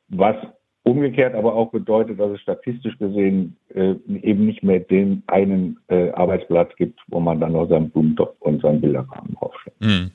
Was 0.09 0.37
umgekehrt 0.85 1.35
aber 1.35 1.55
auch 1.55 1.71
bedeutet, 1.71 2.19
dass 2.19 2.33
es 2.33 2.41
statistisch 2.41 2.99
gesehen 2.99 3.57
äh, 3.75 3.95
eben 4.07 4.47
nicht 4.47 4.63
mehr 4.63 4.81
den 4.81 5.23
einen 5.27 5.79
äh, 5.89 6.11
Arbeitsplatz 6.11 6.75
gibt, 6.77 7.01
wo 7.09 7.21
man 7.21 7.41
dann 7.41 7.53
noch 7.53 7.69
seinen 7.69 7.91
Blumentopf 7.91 8.35
und 8.41 8.63
seinen 8.63 8.81
Bilderrahmen 8.81 9.37
draufstellt. 9.39 9.77
Mhm. 9.81 10.11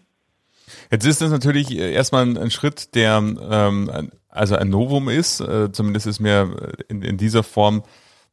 Jetzt 0.92 1.06
ist 1.06 1.22
das 1.22 1.32
natürlich 1.32 1.78
äh, 1.78 1.94
erstmal 1.94 2.38
ein, 2.38 2.52
Schritt, 2.52 2.96
der 2.96 3.18
ähm, 3.18 4.10
also 4.28 4.56
ein 4.56 4.70
Novum 4.70 5.10
ist. 5.10 5.40
Äh, 5.40 5.72
zumindest 5.72 6.08
ist 6.08 6.20
mir 6.20 6.74
in, 6.90 7.02
in 7.02 7.18
dieser 7.18 7.44
Form 7.44 7.84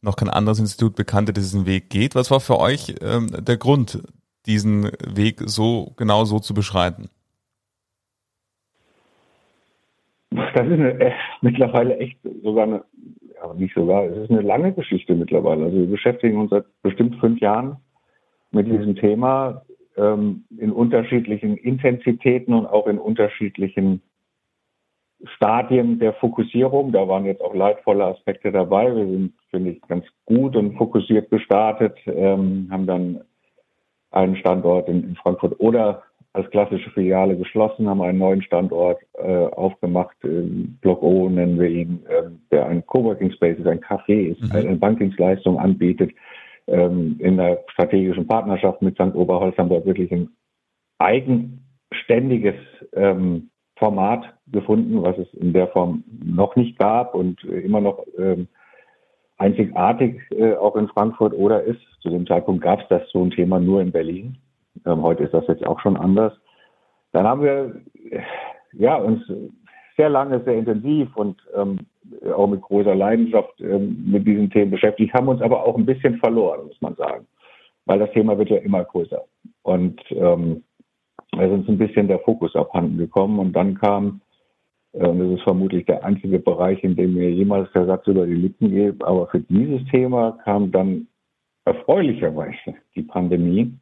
noch 0.01 0.17
kein 0.17 0.29
anderes 0.29 0.59
Institut 0.59 0.97
bekannt, 0.97 1.29
der 1.29 1.35
diesen 1.35 1.67
Weg 1.67 1.91
geht. 1.91 2.15
Was 2.15 2.31
war 2.31 2.41
für 2.41 2.59
euch 2.59 2.97
ähm, 3.01 3.29
der 3.45 3.57
Grund, 3.57 4.03
diesen 4.47 4.91
Weg 5.07 5.41
so 5.47 5.95
genau 5.97 6.25
so 6.25 6.39
zu 6.41 6.53
beschreiten? 6.53 7.09
Das 10.35 10.67
ist 10.67 10.73
eine, 10.73 11.01
äh, 11.01 11.13
mittlerweile 11.43 11.97
echt 11.99 12.19
sogar 12.43 12.65
eine, 12.65 12.85
aber 13.41 13.55
nicht 13.55 13.75
sogar, 13.75 14.05
es 14.05 14.17
ist 14.17 14.31
eine 14.31 14.41
lange 14.41 14.73
Geschichte 14.73 15.15
mittlerweile. 15.15 15.65
Also 15.65 15.79
wir 15.79 15.87
beschäftigen 15.87 16.39
uns 16.39 16.51
seit 16.51 16.65
bestimmt 16.83 17.17
fünf 17.17 17.41
Jahren 17.41 17.77
mit 18.51 18.67
diesem 18.67 18.97
Thema 18.97 19.63
ähm, 19.97 20.45
in 20.59 20.73
unterschiedlichen 20.73 21.57
Intensitäten 21.57 22.55
und 22.55 22.67
auch 22.67 22.87
in 22.87 22.99
unterschiedlichen 22.99 24.03
Stadien 25.37 25.99
der 25.99 26.15
Fokussierung. 26.15 26.93
Da 26.93 27.07
waren 27.07 27.27
jetzt 27.27 27.43
auch 27.43 27.55
leidvolle 27.55 28.05
Aspekte 28.05 28.51
dabei. 28.51 28.95
Wir 28.95 29.07
sind, 29.07 29.35
finde 29.51 29.71
ich, 29.71 29.81
ganz 29.83 30.05
gut 30.25 30.57
und 30.57 30.77
fokussiert 30.77 31.31
gestartet, 31.31 31.97
ähm, 32.07 32.69
haben 32.71 32.87
dann 32.87 33.21
einen 34.11 34.37
Standort 34.37 34.89
in, 34.89 35.05
in 35.05 35.17
Frankfurt 35.17 35.59
oder 35.61 36.03
als 36.35 36.51
klassische 36.51 36.91
Filiale 36.91 37.37
geschlossen, 37.37 37.89
haben 37.89 38.03
einen 38.03 38.19
neuen 38.19 38.43
Standort 38.43 39.01
äh, 39.15 39.47
aufgemacht, 39.47 40.17
äh, 40.25 40.43
Block 40.81 41.01
O 41.01 41.29
nennen 41.29 41.61
wir 41.61 41.69
ihn, 41.69 42.05
äh, 42.09 42.25
der 42.51 42.67
ein 42.67 42.85
Coworking 42.87 43.31
Space 43.33 43.57
ist, 43.59 43.69
ein 43.69 43.81
Café 43.81 44.33
ist, 44.33 44.43
mhm. 44.43 44.53
eine 44.53 44.77
Bankingsleistung 44.77 45.59
anbietet. 45.59 46.11
Ähm, 46.67 47.17
in 47.21 47.37
der 47.37 47.63
strategischen 47.69 48.27
Partnerschaft 48.27 48.83
mit 48.83 48.97
St. 48.97 49.15
Oberholz 49.15 49.57
haben 49.59 49.71
wir 49.71 49.87
wirklich 49.87 50.11
ein 50.11 50.29
eigenständiges 50.99 52.57
ähm, 52.95 53.51
Format 53.77 54.25
gefunden, 54.49 55.03
was 55.03 55.17
es 55.19 55.33
in 55.35 55.53
der 55.53 55.69
Form 55.69 56.03
noch 56.25 56.57
nicht 56.57 56.79
gab 56.79 57.15
und 57.15 57.45
immer 57.45 57.81
noch 57.81 58.05
ähm, 58.19 58.49
einzigartig 59.37 60.21
äh, 60.31 60.55
auch 60.55 60.75
in 60.75 60.89
Frankfurt 60.89 61.33
oder 61.33 61.63
ist. 61.63 61.81
Zu 62.01 62.11
dem 62.11 62.27
Zeitpunkt 62.27 62.63
gab 62.63 62.81
es 62.81 62.89
das 62.89 63.03
so 63.13 63.23
ein 63.23 63.31
Thema 63.31 63.61
nur 63.61 63.81
in 63.81 63.93
Berlin. 63.93 64.37
Ähm, 64.87 65.03
heute 65.03 65.25
ist 65.25 65.35
das 65.35 65.47
jetzt 65.49 65.67
auch 65.67 65.81
schon 65.81 65.97
anders. 65.97 66.33
Dann 67.13 67.27
haben 67.27 67.43
wir 67.43 67.81
ja, 68.73 68.97
uns 68.97 69.23
sehr 69.97 70.09
lange, 70.09 70.43
sehr 70.45 70.57
intensiv 70.57 71.15
und 71.17 71.41
ähm, 71.55 71.81
auch 72.35 72.49
mit 72.49 72.61
großer 72.63 72.95
Leidenschaft 72.95 73.61
ähm, 73.61 74.05
mit 74.07 74.27
diesen 74.27 74.51
Themen 74.51 74.71
beschäftigt, 74.71 75.15
haben 75.15 75.29
uns 75.29 75.41
aber 75.41 75.65
auch 75.65 75.77
ein 75.77 75.87
bisschen 75.87 76.19
verloren, 76.19 76.67
muss 76.67 76.81
man 76.81 76.95
sagen. 76.97 77.27
Weil 77.87 77.99
das 77.99 78.11
Thema 78.13 78.37
wird 78.39 78.51
ja 78.51 78.57
immer 78.59 78.85
größer. 78.85 79.23
Und 79.63 80.01
ähm, 80.11 80.65
es 81.33 81.47
ist 81.47 81.53
uns 81.53 81.69
ein 81.69 81.79
bisschen 81.79 82.09
der 82.09 82.19
Fokus 82.21 82.55
abhanden 82.57 82.99
gekommen. 82.99 83.39
Und 83.39 83.53
dann 83.53 83.75
kam, 83.79 84.21
äh, 84.93 85.07
und 85.07 85.19
das 85.19 85.39
ist 85.39 85.43
vermutlich 85.43 85.87
der 85.87 86.05
einzige 86.05 86.39
Bereich, 86.39 86.83
in 86.83 86.97
dem 86.97 87.15
mir 87.15 87.31
jemals 87.31 87.71
der 87.73 87.87
Satz 87.87 88.07
über 88.07 88.27
die 88.27 88.35
Lippen 88.35 88.71
geht, 88.71 89.03
aber 89.05 89.27
für 89.29 89.41
dieses 89.41 89.85
Thema 89.91 90.39
kam 90.45 90.71
dann 90.73 91.07
erfreulicherweise 91.65 92.75
die 92.95 93.03
Pandemie 93.03 93.73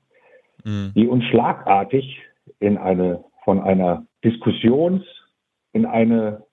mhm. 0.64 0.92
die 0.94 1.06
uns 1.08 1.24
schlagartig 1.24 2.20
in 2.60 2.78
eine, 2.78 3.24
von 3.44 3.60
einer 3.60 4.06
Diskussions 4.24 5.02
in 5.72 5.86
eine 5.86 6.44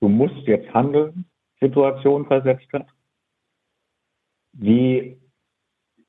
Du 0.00 0.08
musst 0.08 0.46
jetzt 0.46 0.68
handeln 0.74 1.24
Situation 1.60 2.26
versetzt 2.26 2.70
hat, 2.74 2.86
die 4.52 5.16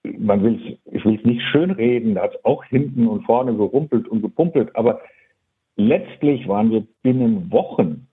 man 0.04 0.44
will 0.44 0.78
ich 0.92 1.06
will 1.06 1.18
es 1.18 1.26
nicht 1.26 1.42
schönreden, 1.44 2.16
da 2.16 2.24
hat 2.24 2.36
es 2.36 2.46
auch 2.46 2.66
hinten 2.66 3.08
und 3.08 3.26
vorne 3.26 3.56
gerumpelt 3.56 4.08
und 4.10 4.22
gepumpelt, 4.22 4.76
aber 4.76 5.00
letztlich 5.78 6.46
waren 6.48 6.72
wir 6.72 6.86
binnen 7.04 7.50
Wochen, 7.52 8.08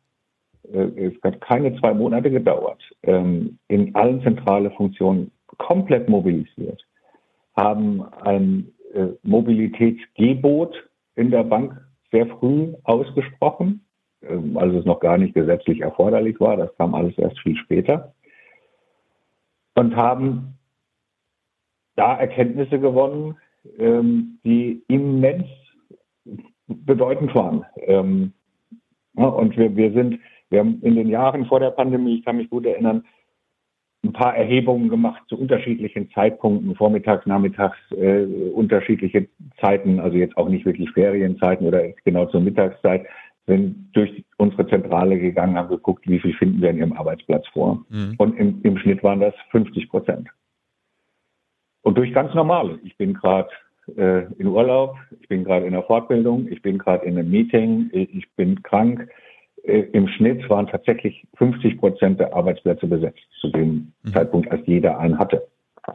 äh, 0.73 1.09
es 1.09 1.15
hat 1.23 1.41
keine 1.41 1.77
zwei 1.81 1.93
Monate 1.95 2.31
gedauert, 2.31 2.81
ähm, 3.03 3.59
in 3.67 3.93
allen 3.97 4.23
zentralen 4.23 4.71
Funktionen 4.73 5.33
komplett 5.59 6.09
mobilisiert, 6.09 6.81
haben 7.57 8.03
ein 8.23 8.73
Mobilitätsgebot 9.23 10.75
in 11.15 11.31
der 11.31 11.45
Bank 11.45 11.81
sehr 12.11 12.27
früh 12.27 12.75
ausgesprochen, 12.85 13.85
ähm, 14.23 14.57
als 14.57 14.75
es 14.75 14.85
noch 14.85 15.01
gar 15.01 15.19
nicht 15.19 15.35
gesetzlich 15.35 15.81
erforderlich 15.81 16.39
war. 16.41 16.57
Das 16.57 16.75
kam 16.77 16.95
alles 16.95 17.17
erst 17.19 17.39
viel 17.41 17.57
später. 17.57 18.15
Und 19.75 19.97
haben 19.97 20.59
da 21.97 22.17
Erkenntnisse 22.17 22.79
gewonnen, 22.79 23.37
ähm, 23.79 24.39
die 24.45 24.83
immens 24.89 25.47
bedeutend 26.67 27.35
waren. 27.35 27.65
Ähm, 27.77 28.33
und 29.15 29.57
wir, 29.57 29.75
wir 29.77 29.93
sind, 29.93 30.21
wir 30.51 30.61
haben 30.61 30.81
in 30.83 30.95
den 30.95 31.09
Jahren 31.09 31.47
vor 31.47 31.61
der 31.61 31.71
Pandemie, 31.71 32.19
ich 32.19 32.25
kann 32.25 32.37
mich 32.37 32.51
gut 32.51 32.67
erinnern, 32.67 33.05
ein 34.05 34.13
paar 34.13 34.37
Erhebungen 34.37 34.89
gemacht 34.89 35.23
zu 35.29 35.39
unterschiedlichen 35.39 36.11
Zeitpunkten, 36.11 36.75
vormittags, 36.75 37.25
nachmittags, 37.27 37.79
äh, 37.93 38.25
unterschiedliche 38.53 39.29
Zeiten, 39.61 40.01
also 40.01 40.17
jetzt 40.17 40.37
auch 40.37 40.49
nicht 40.49 40.67
wirklich 40.67 40.91
Ferienzeiten 40.91 41.67
oder 41.67 41.89
genau 42.05 42.27
zur 42.27 42.41
Mittagszeit, 42.41 43.07
sind 43.47 43.91
durch 43.93 44.25
unsere 44.39 44.67
Zentrale 44.69 45.19
gegangen, 45.19 45.57
haben 45.57 45.69
geguckt, 45.69 46.09
wie 46.09 46.21
viel 46.21 46.35
finden 46.35 46.61
wir 46.61 46.71
in 46.71 46.79
ihrem 46.79 46.93
Arbeitsplatz 46.93 47.47
vor. 47.49 47.85
Mhm. 47.91 48.15
Und 48.19 48.39
im, 48.39 48.61
im 48.63 48.79
Schnitt 48.79 49.03
waren 49.03 49.21
das 49.21 49.35
50 49.51 49.89
Prozent. 49.89 50.29
Und 51.83 51.99
durch 51.99 52.13
ganz 52.13 52.33
normale. 52.35 52.79
Ich 52.85 52.97
bin 52.97 53.15
gerade 53.15 53.51
äh, 53.97 54.25
in 54.39 54.47
Urlaub, 54.47 54.97
ich 55.21 55.29
bin 55.29 55.45
gerade 55.45 55.67
in 55.67 55.73
der 55.73 55.83
Fortbildung, 55.83 56.49
ich 56.49 56.63
bin 56.63 56.79
gerade 56.79 57.05
in 57.05 57.19
einem 57.19 57.31
Meeting, 57.31 57.91
ich 57.93 58.29
bin 58.37 58.63
krank, 58.63 59.09
im 59.65 60.09
Schnitt 60.09 60.49
waren 60.51 60.67
tatsächlich 60.67 61.25
50 61.37 61.79
Prozent 61.79 62.21
der 62.21 62.35
Arbeitsplätze 62.35 62.87
besetzt 62.87 63.23
zu 63.41 63.49
dem 63.49 63.93
mhm. 64.03 64.13
Zeitpunkt, 64.13 64.51
als 64.51 64.67
jeder 64.67 64.99
einen 64.99 65.19
hatte. 65.19 65.47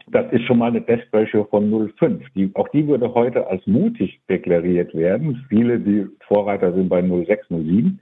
Das 0.07 0.31
ist 0.33 0.43
schon 0.43 0.57
mal 0.57 0.67
eine 0.67 0.81
Desk 0.81 1.07
Ratio 1.13 1.45
von 1.45 1.71
0,5. 1.71 2.21
Die, 2.35 2.51
auch 2.55 2.67
die 2.69 2.87
würde 2.87 3.13
heute 3.13 3.47
als 3.47 3.65
mutig 3.67 4.19
deklariert 4.29 4.93
werden. 4.93 5.45
Viele, 5.47 5.79
die 5.79 6.07
Vorreiter 6.27 6.73
sind 6.73 6.89
bei 6.89 6.99
0,6, 6.99 7.49
0,7. 7.49 7.97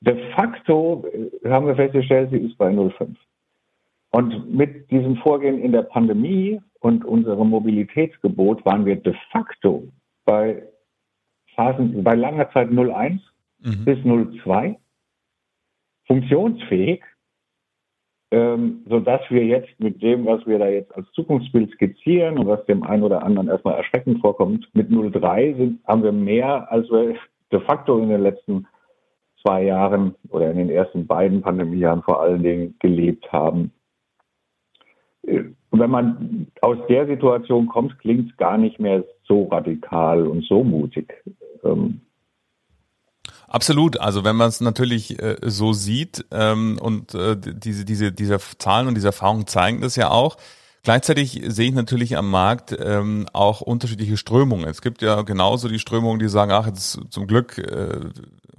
De 0.00 0.16
facto 0.34 1.04
äh, 1.12 1.48
haben 1.48 1.66
wir 1.66 1.76
festgestellt, 1.76 2.30
sie 2.30 2.38
ist 2.38 2.56
bei 2.58 2.68
0,5. 2.68 3.16
Und 4.10 4.54
mit 4.54 4.90
diesem 4.90 5.16
Vorgehen 5.16 5.60
in 5.60 5.72
der 5.72 5.82
Pandemie 5.82 6.60
und 6.80 7.04
unserem 7.04 7.48
Mobilitätsgebot 7.48 8.64
waren 8.64 8.84
wir 8.84 8.96
de 8.96 9.14
facto 9.30 9.84
bei 10.24 10.62
Phasen, 11.54 12.02
bei 12.04 12.14
langer 12.14 12.50
Zeit 12.50 12.68
0,1 12.68 13.20
mhm. 13.62 13.84
bis 13.84 13.98
02 14.42 14.78
funktionsfähig, 16.06 17.02
ähm, 18.30 18.82
sodass 18.88 19.20
wir 19.30 19.44
jetzt 19.44 19.78
mit 19.78 20.02
dem, 20.02 20.26
was 20.26 20.46
wir 20.46 20.58
da 20.58 20.68
jetzt 20.68 20.94
als 20.96 21.10
Zukunftsbild 21.12 21.70
skizzieren 21.72 22.38
und 22.38 22.46
was 22.46 22.64
dem 22.66 22.82
einen 22.82 23.02
oder 23.02 23.22
anderen 23.22 23.48
erstmal 23.48 23.76
erschreckend 23.76 24.20
vorkommt, 24.20 24.68
mit 24.74 24.90
03 24.90 25.54
sind, 25.54 25.86
haben 25.86 26.02
wir 26.02 26.12
mehr, 26.12 26.70
als 26.70 26.90
wir 26.90 27.16
de 27.52 27.60
facto 27.60 27.98
in 27.98 28.08
den 28.08 28.22
letzten 28.22 28.66
zwei 29.42 29.64
Jahren 29.64 30.14
oder 30.28 30.50
in 30.50 30.56
den 30.56 30.70
ersten 30.70 31.06
beiden 31.06 31.42
Pandemiejahren 31.42 32.02
vor 32.02 32.22
allen 32.22 32.42
Dingen 32.42 32.74
gelebt 32.78 33.30
haben. 33.32 33.72
Wenn 35.22 35.90
man 35.90 36.46
aus 36.60 36.78
der 36.88 37.06
Situation 37.06 37.66
kommt, 37.66 37.98
klingt 37.98 38.30
es 38.30 38.36
gar 38.36 38.58
nicht 38.58 38.80
mehr 38.80 39.04
so 39.24 39.44
radikal 39.44 40.26
und 40.26 40.44
so 40.44 40.64
mutig. 40.64 41.12
Ähm, 41.64 42.00
Absolut. 43.52 44.00
Also 44.00 44.24
wenn 44.24 44.34
man 44.34 44.48
es 44.48 44.62
natürlich 44.62 45.22
äh, 45.22 45.36
so 45.42 45.74
sieht 45.74 46.24
ähm, 46.30 46.78
und 46.80 47.14
äh, 47.14 47.36
diese, 47.36 47.84
diese, 47.84 48.10
diese 48.10 48.38
Zahlen 48.58 48.88
und 48.88 48.94
diese 48.94 49.08
Erfahrungen 49.08 49.46
zeigen 49.46 49.82
das 49.82 49.94
ja 49.94 50.08
auch, 50.08 50.38
Gleichzeitig 50.84 51.40
sehe 51.46 51.68
ich 51.68 51.74
natürlich 51.74 52.16
am 52.16 52.28
Markt 52.28 52.76
ähm, 52.76 53.28
auch 53.32 53.60
unterschiedliche 53.60 54.16
Strömungen. 54.16 54.68
Es 54.68 54.82
gibt 54.82 55.00
ja 55.00 55.22
genauso 55.22 55.68
die 55.68 55.78
Strömungen, 55.78 56.18
die 56.18 56.28
sagen, 56.28 56.50
ach, 56.50 56.66
jetzt 56.66 56.98
zum 57.10 57.28
Glück 57.28 57.56
äh, 57.58 58.00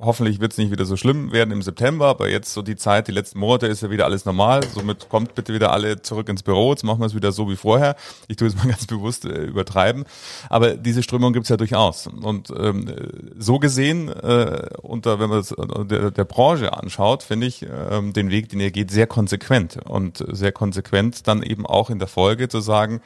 hoffentlich 0.04 0.40
wird 0.40 0.52
es 0.52 0.58
nicht 0.58 0.72
wieder 0.72 0.86
so 0.86 0.98
schlimm 0.98 1.32
werden 1.32 1.52
im 1.52 1.62
September, 1.62 2.08
aber 2.08 2.30
jetzt 2.30 2.54
so 2.54 2.62
die 2.62 2.76
Zeit, 2.76 3.08
die 3.08 3.12
letzten 3.12 3.40
Monate 3.40 3.68
ist 3.68 3.82
ja 3.82 3.90
wieder 3.90 4.06
alles 4.06 4.26
normal. 4.26 4.62
Somit 4.74 5.10
kommt 5.10 5.36
bitte 5.36 5.54
wieder 5.54 5.72
alle 5.72 6.02
zurück 6.02 6.30
ins 6.30 6.44
Büro. 6.44 6.72
Jetzt 6.72 6.84
machen 6.84 7.00
wir 7.00 7.06
es 7.06 7.16
wieder 7.16 7.32
so 7.32 7.50
wie 7.50 7.56
vorher. 7.56 7.96
Ich 8.28 8.38
tue 8.38 8.48
es 8.48 8.56
mal 8.56 8.68
ganz 8.68 8.86
bewusst 8.86 9.26
äh, 9.26 9.44
übertreiben. 9.44 10.06
Aber 10.50 10.76
diese 10.76 11.04
Strömung 11.04 11.34
gibt 11.34 11.46
es 11.46 11.50
ja 11.50 11.58
durchaus. 11.58 12.08
Und 12.08 12.52
ähm, 12.58 12.92
so 13.38 13.60
gesehen, 13.60 14.10
äh, 14.10 14.70
unter, 14.82 15.20
wenn 15.20 15.30
man 15.30 15.40
es 15.40 15.54
der, 15.90 16.12
der 16.12 16.26
Branche 16.26 16.74
anschaut, 16.74 17.24
finde 17.24 17.48
ich 17.48 17.64
ähm, 17.64 18.14
den 18.14 18.30
Weg, 18.30 18.50
den 18.50 18.60
ihr 18.60 18.72
geht, 18.72 18.92
sehr 18.92 19.08
konsequent. 19.08 19.78
Und 19.88 20.24
sehr 20.32 20.52
konsequent 20.52 21.28
dann 21.28 21.44
eben 21.44 21.66
auch 21.66 21.90
in 21.90 22.00
der 22.00 22.08
Folge 22.14 22.48
zu 22.48 22.60
sagen, 22.60 23.02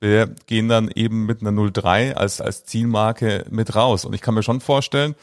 wir 0.00 0.34
gehen 0.46 0.68
dann 0.68 0.90
eben 0.94 1.26
mit 1.26 1.40
einer 1.40 1.70
03 1.70 2.16
als, 2.16 2.40
als 2.40 2.64
Zielmarke 2.64 3.44
mit 3.50 3.74
raus. 3.74 4.04
Und 4.04 4.14
ich 4.14 4.20
kann 4.20 4.34
mir 4.34 4.42
schon 4.42 4.60
vorstellen, 4.60 5.14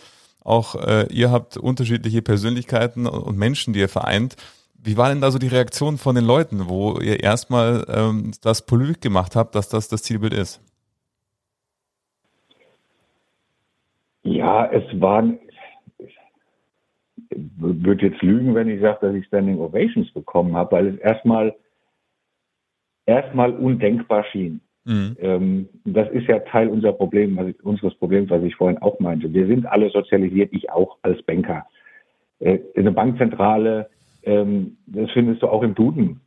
auch 0.43 0.75
äh, 0.75 1.07
ihr 1.11 1.31
habt 1.31 1.57
unterschiedliche 1.57 2.21
Persönlichkeiten 2.21 3.07
und 3.07 3.37
Menschen, 3.37 3.73
die 3.73 3.79
ihr 3.79 3.89
vereint. 3.89 4.35
Wie 4.81 4.97
war 4.97 5.09
denn 5.09 5.21
da 5.21 5.31
so 5.31 5.39
die 5.39 5.47
Reaktion 5.47 5.97
von 5.97 6.15
den 6.15 6.25
Leuten, 6.25 6.69
wo 6.69 6.99
ihr 6.99 7.23
erstmal 7.23 7.85
ähm, 7.89 8.31
das 8.41 8.65
Polyp 8.65 9.01
gemacht 9.01 9.35
habt, 9.35 9.55
dass 9.55 9.69
das 9.69 9.87
das 9.87 10.03
Zielbild 10.03 10.33
ist? 10.33 10.61
Ja, 14.21 14.65
es 14.71 14.83
waren, 15.01 15.39
würde 17.29 18.07
jetzt 18.07 18.21
lügen, 18.21 18.53
wenn 18.53 18.69
ich 18.69 18.81
sage, 18.81 19.07
dass 19.07 19.15
ich 19.15 19.25
Standing 19.25 19.59
Ovations 19.59 20.11
bekommen 20.11 20.55
habe, 20.55 20.75
weil 20.75 20.87
es 20.87 20.99
erstmal 20.99 21.55
erstmal 23.05 23.51
undenkbar 23.51 24.23
schien. 24.31 24.61
Mhm. 24.85 25.17
Ähm, 25.19 25.69
das 25.83 26.09
ist 26.11 26.27
ja 26.27 26.39
Teil 26.39 26.67
unser 26.67 26.93
Problem, 26.93 27.37
also 27.39 27.51
unseres 27.63 27.95
Problems, 27.95 28.29
was 28.29 28.43
ich 28.43 28.55
vorhin 28.55 28.77
auch 28.79 28.99
meinte. 28.99 29.33
Wir 29.33 29.47
sind 29.47 29.65
alle 29.65 29.89
sozialisiert, 29.89 30.53
ich 30.53 30.69
auch 30.69 30.97
als 31.01 31.21
Banker. 31.23 31.65
Äh, 32.39 32.59
eine 32.75 32.91
Bankzentrale, 32.91 33.89
ähm, 34.23 34.77
das 34.85 35.09
findest 35.11 35.41
du 35.41 35.47
auch 35.47 35.63
im 35.63 35.73
Duden. 35.75 36.21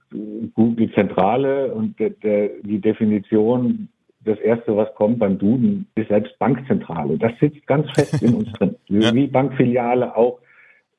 Google 0.54 0.90
Zentrale 0.92 1.72
und 1.72 1.98
der, 2.00 2.10
der, 2.10 2.50
die 2.62 2.80
Definition, 2.80 3.88
das 4.24 4.38
erste, 4.38 4.76
was 4.76 4.92
kommt 4.94 5.18
beim 5.18 5.38
Duden, 5.38 5.86
ist 5.94 6.08
selbst 6.08 6.38
Bankzentrale. 6.38 7.18
Das 7.18 7.32
sitzt 7.40 7.66
ganz 7.66 7.90
fest 7.92 8.22
in 8.22 8.34
uns 8.34 8.52
drin. 8.52 8.74
Ja. 8.88 9.14
Wie 9.14 9.26
Bankfiliale 9.26 10.16
auch 10.16 10.40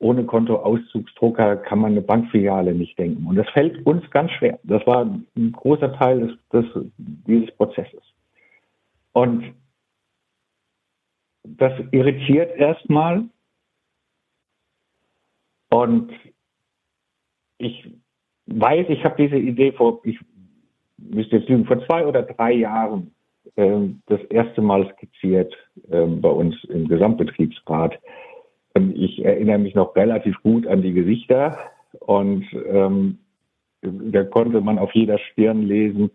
ohne 0.00 0.24
Kontoauszugsdrucker 0.24 1.56
kann 1.56 1.78
man 1.78 1.92
eine 1.92 2.00
Bankfiliale 2.00 2.74
nicht 2.74 2.98
denken. 2.98 3.26
Und 3.26 3.36
das 3.36 3.48
fällt 3.50 3.86
uns 3.86 4.10
ganz 4.10 4.30
schwer. 4.32 4.58
Das 4.64 4.84
war 4.86 5.04
ein 5.04 5.52
großer 5.52 5.92
Teil 5.92 6.20
des, 6.20 6.48
des, 6.52 6.84
dieses 6.96 7.54
Prozesses. 7.56 8.02
Und 9.12 9.54
das 11.44 11.72
irritiert 11.90 12.56
erstmal. 12.56 13.24
Und 15.68 16.10
ich 17.58 17.92
weiß, 18.46 18.86
ich 18.88 19.04
habe 19.04 19.22
diese 19.22 19.36
Idee 19.36 19.72
vor, 19.72 20.00
ich 20.04 20.18
müsste 20.96 21.36
jetzt 21.36 21.48
lügen, 21.48 21.66
vor 21.66 21.84
zwei 21.86 22.06
oder 22.06 22.22
drei 22.22 22.52
Jahren 22.52 23.14
äh, 23.56 23.88
das 24.06 24.20
erste 24.30 24.62
Mal 24.62 24.90
skizziert 24.94 25.54
äh, 25.90 26.06
bei 26.06 26.30
uns 26.30 26.56
im 26.64 26.88
Gesamtbetriebsrat 26.88 27.98
ich 28.94 29.24
erinnere 29.24 29.58
mich 29.58 29.74
noch 29.74 29.96
relativ 29.96 30.40
gut 30.42 30.66
an 30.66 30.82
die 30.82 30.92
Gesichter 30.92 31.58
und 32.00 32.44
ähm, 32.66 33.18
da 33.82 34.24
konnte 34.24 34.60
man 34.60 34.78
auf 34.78 34.94
jeder 34.94 35.18
Stirn 35.18 35.62
lesen, 35.62 36.10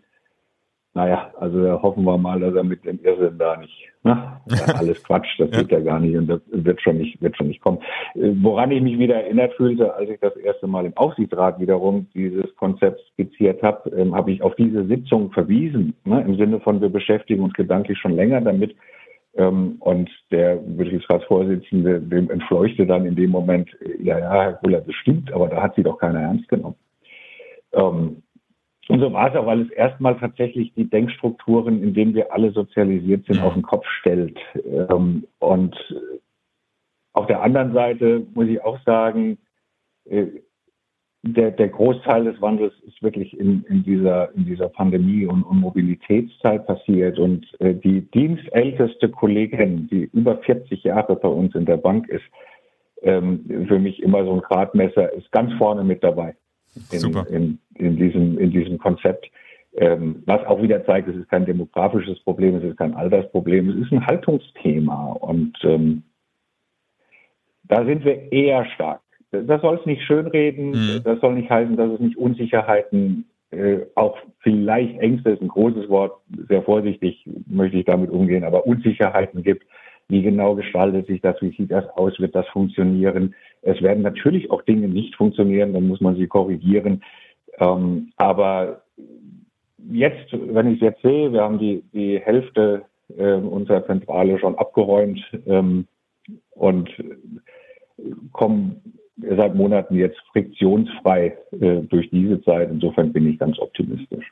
naja, 0.96 1.34
also 1.38 1.62
da 1.62 1.82
hoffen 1.82 2.06
wir 2.06 2.18
mal, 2.18 2.40
dass 2.40 2.56
er 2.56 2.64
mit 2.64 2.86
dem 2.86 3.00
Irrsinn 3.04 3.38
da 3.38 3.58
nicht, 3.58 3.92
ne? 4.04 4.40
alles 4.80 5.04
Quatsch, 5.04 5.28
das 5.38 5.52
geht 5.52 5.70
ja 5.70 5.82
gar 5.82 6.00
nicht 6.00 6.16
und 6.16 6.28
das 6.28 6.40
wird 6.48 6.82
schon 6.82 7.00
nicht, 7.00 7.22
wird 7.22 7.36
schon 7.36 7.50
nicht 7.50 7.60
kommen. 7.60 7.80
Äh, 8.16 8.32
woran 8.42 8.72
ich 8.72 8.82
mich 8.82 8.98
wieder 8.98 9.16
erinnert 9.16 9.54
fühlte, 9.56 9.94
als 9.94 10.10
ich 10.10 10.20
das 10.22 10.38
erste 10.38 10.68
Mal 10.68 10.86
im 10.86 10.96
Aufsichtsrat 10.96 11.60
wiederum 11.60 12.08
dieses 12.14 12.56
Konzept 12.56 13.02
skizziert 13.12 13.62
habe, 13.62 13.90
ähm, 13.90 14.16
habe 14.16 14.32
ich 14.32 14.42
auf 14.42 14.56
diese 14.56 14.86
Sitzung 14.86 15.32
verwiesen, 15.34 15.94
ne? 16.06 16.24
im 16.26 16.38
Sinne 16.38 16.62
von, 16.62 16.80
wir 16.80 16.90
beschäftigen 16.90 17.44
uns 17.44 17.54
gedanklich 17.54 17.98
schon 17.98 18.16
länger 18.16 18.40
damit, 18.40 18.72
ähm, 18.72 18.78
und 19.36 20.10
der 20.32 20.56
Betriebsratsvorsitzende, 20.56 22.00
dem 22.00 22.30
entfleuchte 22.30 22.86
dann 22.86 23.06
in 23.06 23.16
dem 23.16 23.32
Moment, 23.32 23.70
ja, 24.02 24.18
ja, 24.18 24.32
Herr 24.32 24.54
Kohler, 24.54 24.82
das 24.82 24.96
stimmt, 24.96 25.32
aber 25.34 25.50
da 25.50 25.62
hat 25.62 25.76
sie 25.76 25.84
doch 25.84 25.98
keiner 25.98 26.22
ernst 26.22 26.48
genommen. 26.48 26.78
Ähm, 27.74 28.24
und 28.88 29.00
so 29.00 29.12
war 29.12 29.30
es 29.30 29.36
auch, 29.36 29.46
weil 29.46 29.62
es 29.62 29.72
erstmal 29.72 30.18
tatsächlich 30.18 30.74
die 30.76 30.90
Denkstrukturen, 30.90 31.82
in 31.82 31.94
denen 31.94 32.14
wir 32.14 32.32
alle 32.32 32.52
sozialisiert 32.52 33.26
sind, 33.26 33.40
mhm. 33.40 33.44
auf 33.44 33.54
den 33.54 33.64
Kopf 33.64 33.86
stellt. 34.00 34.38
Ähm, 34.64 35.26
und 35.40 35.76
auf 37.14 37.28
der 37.28 37.42
anderen 37.42 37.74
Seite 37.74 38.26
muss 38.34 38.48
ich 38.48 38.64
auch 38.64 38.80
sagen, 38.86 39.38
äh, 40.06 40.28
der, 41.28 41.52
der 41.52 41.70
Großteil 41.70 42.26
des 42.26 42.40
Wandels 42.40 42.74
ist 42.86 43.02
wirklich 43.02 43.38
in, 43.38 43.64
in, 43.68 43.84
dieser, 43.84 44.34
in 44.36 44.46
dieser 44.46 44.70
Pandemie- 44.70 45.26
und, 45.26 45.44
und 45.44 45.60
Mobilitätszeit 45.60 46.68
passiert. 46.68 47.18
Und 47.18 47.48
äh, 47.60 47.74
die 47.74 48.02
dienstälteste 48.12 49.10
Kollegin, 49.10 49.88
die 49.88 50.10
über 50.14 50.38
40 50.38 50.84
Jahre 50.84 51.16
bei 51.16 51.28
uns 51.28 51.56
in 51.56 51.66
der 51.66 51.78
Bank 51.78 52.08
ist, 52.10 52.24
ähm, 53.02 53.66
für 53.68 53.80
mich 53.80 54.04
immer 54.04 54.24
so 54.24 54.34
ein 54.34 54.42
Gradmesser, 54.42 55.12
ist 55.14 55.32
ganz 55.32 55.52
vorne 55.54 55.84
mit 55.84 56.04
dabei 56.04 56.36
in, 56.92 57.00
Super. 57.00 57.26
in, 57.28 57.58
in, 57.74 57.98
diesem, 57.98 58.38
in 58.38 58.52
diesem 58.52 58.78
Konzept. 58.78 59.26
Ähm, 59.78 60.22
was 60.28 60.46
auch 60.46 60.62
wieder 60.62 60.86
zeigt, 60.86 61.08
es 61.08 61.16
ist 61.16 61.30
kein 61.30 61.46
demografisches 61.46 62.20
Problem, 62.20 62.56
es 62.56 62.64
ist 62.64 62.78
kein 62.78 62.94
Altersproblem, 62.94 63.70
es 63.70 63.88
ist 63.88 63.92
ein 63.92 64.06
Haltungsthema. 64.06 65.14
Und 65.14 65.58
ähm, 65.64 66.04
da 67.64 67.84
sind 67.84 68.06
wir 68.06 68.32
eher 68.32 68.64
stark 68.76 69.02
das 69.44 69.62
soll 69.62 69.78
es 69.80 69.86
nicht 69.86 70.04
schönreden, 70.04 70.72
mhm. 70.72 71.02
das 71.04 71.20
soll 71.22 71.34
nicht 71.34 71.50
heißen, 71.50 71.76
dass 71.78 71.92
es 71.92 72.00
nicht 72.00 72.18
Unsicherheiten, 72.18 73.26
äh, 73.52 73.86
auch 73.96 74.18
vielleicht 74.40 75.00
Ängste 75.00 75.32
ist 75.32 75.42
ein 75.42 75.48
großes 75.48 75.88
Wort, 75.90 76.20
sehr 76.50 76.64
vorsichtig 76.64 77.28
möchte 77.48 77.78
ich 77.78 77.86
damit 77.86 78.10
umgehen, 78.10 78.44
aber 78.44 78.66
Unsicherheiten 78.66 79.44
gibt. 79.44 79.66
Wie 80.08 80.22
genau 80.22 80.56
gestaltet 80.56 81.08
sich 81.08 81.22
das? 81.22 81.42
Wie 81.42 81.56
sieht 81.56 81.72
das 81.72 81.88
aus? 81.96 82.20
Wird 82.20 82.36
das 82.36 82.48
funktionieren? 82.50 83.34
Es 83.62 83.82
werden 83.82 84.04
natürlich 84.04 84.52
auch 84.52 84.62
Dinge 84.62 84.88
nicht 84.88 85.16
funktionieren, 85.16 85.74
dann 85.74 85.88
muss 85.88 86.02
man 86.02 86.16
sie 86.16 86.28
korrigieren. 86.28 87.04
Ähm, 87.60 88.12
aber 88.18 88.84
jetzt, 89.90 90.32
wenn 90.32 90.68
ich 90.68 90.76
es 90.76 90.82
jetzt 90.82 91.02
sehe, 91.02 91.32
wir 91.32 91.42
haben 91.42 91.58
die, 91.58 91.84
die 91.94 92.20
Hälfte 92.20 92.84
äh, 93.18 93.34
unserer 93.34 93.86
Zentrale 93.86 94.38
schon 94.40 94.56
abgeräumt 94.56 95.20
ähm, 95.48 95.88
und 96.52 96.90
kommen 98.32 98.82
seit 99.18 99.56
Monaten 99.56 99.96
jetzt 99.96 100.20
friktionsfrei 100.32 101.38
äh, 101.52 101.82
durch 101.82 102.10
diese 102.10 102.42
Zeit. 102.44 102.70
Insofern 102.72 103.14
bin 103.14 103.30
ich 103.30 103.40
ganz 103.40 103.58
optimistisch. 103.60 104.26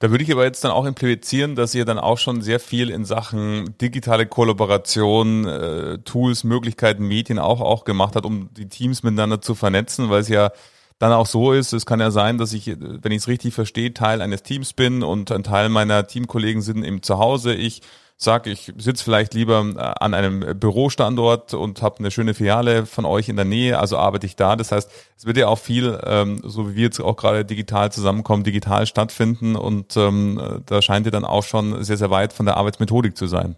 Da 0.00 0.10
würde 0.10 0.22
ich 0.22 0.32
aber 0.32 0.44
jetzt 0.44 0.62
dann 0.64 0.70
auch 0.70 0.84
implizieren, 0.84 1.54
dass 1.54 1.74
ihr 1.74 1.84
dann 1.84 1.98
auch 1.98 2.18
schon 2.18 2.42
sehr 2.42 2.60
viel 2.60 2.90
in 2.90 3.04
Sachen 3.06 3.74
digitale 3.80 4.26
Kollaboration, 4.26 5.46
äh, 5.46 5.98
Tools, 5.98 6.44
Möglichkeiten, 6.44 7.08
Medien 7.08 7.38
auch, 7.38 7.60
auch 7.60 7.84
gemacht 7.84 8.14
hat, 8.14 8.26
um 8.26 8.50
die 8.54 8.68
Teams 8.68 9.02
miteinander 9.02 9.40
zu 9.40 9.54
vernetzen, 9.54 10.10
weil 10.10 10.20
es 10.20 10.28
ja 10.28 10.50
dann 10.98 11.12
auch 11.12 11.26
so 11.26 11.52
ist, 11.52 11.72
es 11.72 11.86
kann 11.86 11.98
ja 11.98 12.12
sein, 12.12 12.38
dass 12.38 12.52
ich, 12.52 12.68
wenn 12.78 13.10
ich 13.10 13.18
es 13.18 13.28
richtig 13.28 13.54
verstehe, 13.54 13.92
Teil 13.92 14.22
eines 14.22 14.44
Teams 14.44 14.72
bin 14.72 15.02
und 15.02 15.32
ein 15.32 15.42
Teil 15.42 15.68
meiner 15.68 16.06
Teamkollegen 16.06 16.62
sind 16.62 16.84
im 16.84 17.02
Zuhause. 17.02 17.54
Ich 17.54 17.80
sage, 18.22 18.50
ich 18.50 18.72
sitze 18.76 19.04
vielleicht 19.04 19.34
lieber 19.34 19.64
äh, 19.76 19.80
an 20.00 20.14
einem 20.14 20.58
Bürostandort 20.58 21.54
und 21.54 21.82
habe 21.82 21.98
eine 21.98 22.10
schöne 22.10 22.34
Filiale 22.34 22.86
von 22.86 23.04
euch 23.04 23.28
in 23.28 23.36
der 23.36 23.44
Nähe, 23.44 23.78
also 23.78 23.96
arbeite 23.96 24.26
ich 24.26 24.36
da. 24.36 24.56
Das 24.56 24.72
heißt, 24.72 25.12
es 25.16 25.26
wird 25.26 25.36
ja 25.36 25.48
auch 25.48 25.58
viel, 25.58 25.98
ähm, 26.06 26.40
so 26.42 26.70
wie 26.70 26.76
wir 26.76 26.84
jetzt 26.84 27.00
auch 27.00 27.16
gerade 27.16 27.44
digital 27.44 27.92
zusammenkommen, 27.92 28.44
digital 28.44 28.86
stattfinden 28.86 29.56
und 29.56 29.96
ähm, 29.96 30.40
da 30.66 30.82
scheint 30.82 31.06
ihr 31.06 31.12
dann 31.12 31.24
auch 31.24 31.42
schon 31.42 31.82
sehr, 31.82 31.96
sehr 31.96 32.10
weit 32.10 32.32
von 32.32 32.46
der 32.46 32.56
Arbeitsmethodik 32.56 33.16
zu 33.16 33.26
sein. 33.26 33.56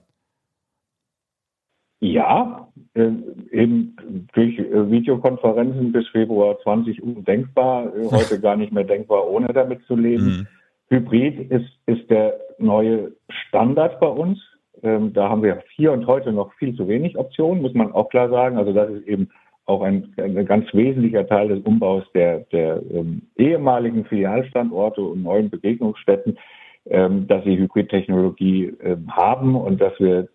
Ja, 2.01 2.69
äh, 2.95 3.11
eben 3.51 3.97
durch 4.35 4.59
äh, 4.59 4.91
Videokonferenzen 4.91 5.91
bis 5.91 6.07
Februar 6.09 6.59
20 6.63 7.03
undenkbar, 7.03 7.87
äh, 7.97 8.05
heute 8.11 8.41
gar 8.41 8.57
nicht 8.57 8.73
mehr 8.73 8.85
denkbar, 8.85 9.27
ohne 9.27 9.53
damit 9.53 9.83
zu 9.87 9.97
leben. 9.97 10.25
Mhm. 10.27 10.47
Hybrid 10.91 11.51
ist, 11.51 11.71
ist 11.87 12.11
der 12.11 12.35
neue 12.59 13.13
Standard 13.31 13.99
bei 14.01 14.07
uns. 14.07 14.39
Ähm, 14.85 15.15
da 15.15 15.31
haben 15.31 15.43
wir 15.43 15.63
hier 15.75 15.93
und 15.93 16.07
heute 16.07 16.31
noch 16.31 16.53
viel 16.55 16.77
zu 16.77 16.87
wenig 16.87 17.17
Optionen, 17.17 17.63
muss 17.63 17.73
man 17.73 17.93
auch 17.93 18.11
klar 18.11 18.29
sagen. 18.29 18.59
Also 18.59 18.75
das 18.75 18.91
ist 18.91 19.07
eben 19.09 19.31
auch 19.65 19.81
ein, 19.81 20.13
ein 20.19 20.45
ganz 20.45 20.67
wesentlicher 20.75 21.27
Teil 21.27 21.49
des 21.49 21.61
Umbaus 21.61 22.05
der, 22.15 22.41
der 22.53 22.83
ähm, 22.93 23.23
ehemaligen 23.37 24.05
Filialstandorte 24.05 25.01
und 25.01 25.23
neuen 25.23 25.49
Begegnungsstätten, 25.49 26.39
ähm, 26.85 27.27
dass 27.27 27.43
sie 27.45 27.57
Hybridtechnologie 27.57 28.77
ähm, 28.83 29.11
haben 29.11 29.57
und 29.57 29.81
dass 29.81 29.99
wir 29.99 30.29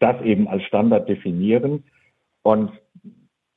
das 0.00 0.20
eben 0.22 0.48
als 0.48 0.64
Standard 0.64 1.08
definieren. 1.08 1.84
Und 2.42 2.72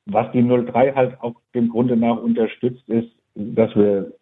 was 0.06 0.30
die 0.30 0.42
03 0.42 0.92
halt 0.92 1.20
auch 1.20 1.34
dem 1.52 1.68
Grunde 1.68 1.96
nach 1.96 2.18
unterstützt, 2.22 2.88
ist, 2.88 3.10
dass 3.34 3.74
wir 3.74 4.12